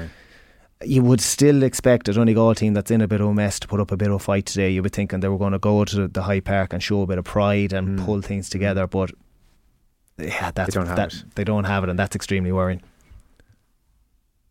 [0.83, 3.67] You would still expect a Donegal team that's in a bit of a mess to
[3.67, 4.69] put up a bit of a fight today.
[4.69, 7.01] You would be thinking they were going to go to the Hyde Park and show
[7.01, 9.11] a bit of pride and pull things together, but
[10.17, 11.35] yeah, that's don't have that, it.
[11.35, 12.81] They don't have it, and that's extremely worrying.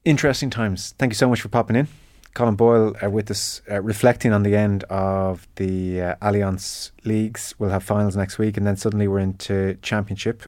[0.05, 0.95] Interesting times.
[0.99, 1.89] Thank you so much for popping in.
[2.35, 7.55] Colm Boyle uh, with us, uh, reflecting on the end of the uh, Allianz leagues.
[7.59, 10.43] We'll have finals next week, and then suddenly we're into championship.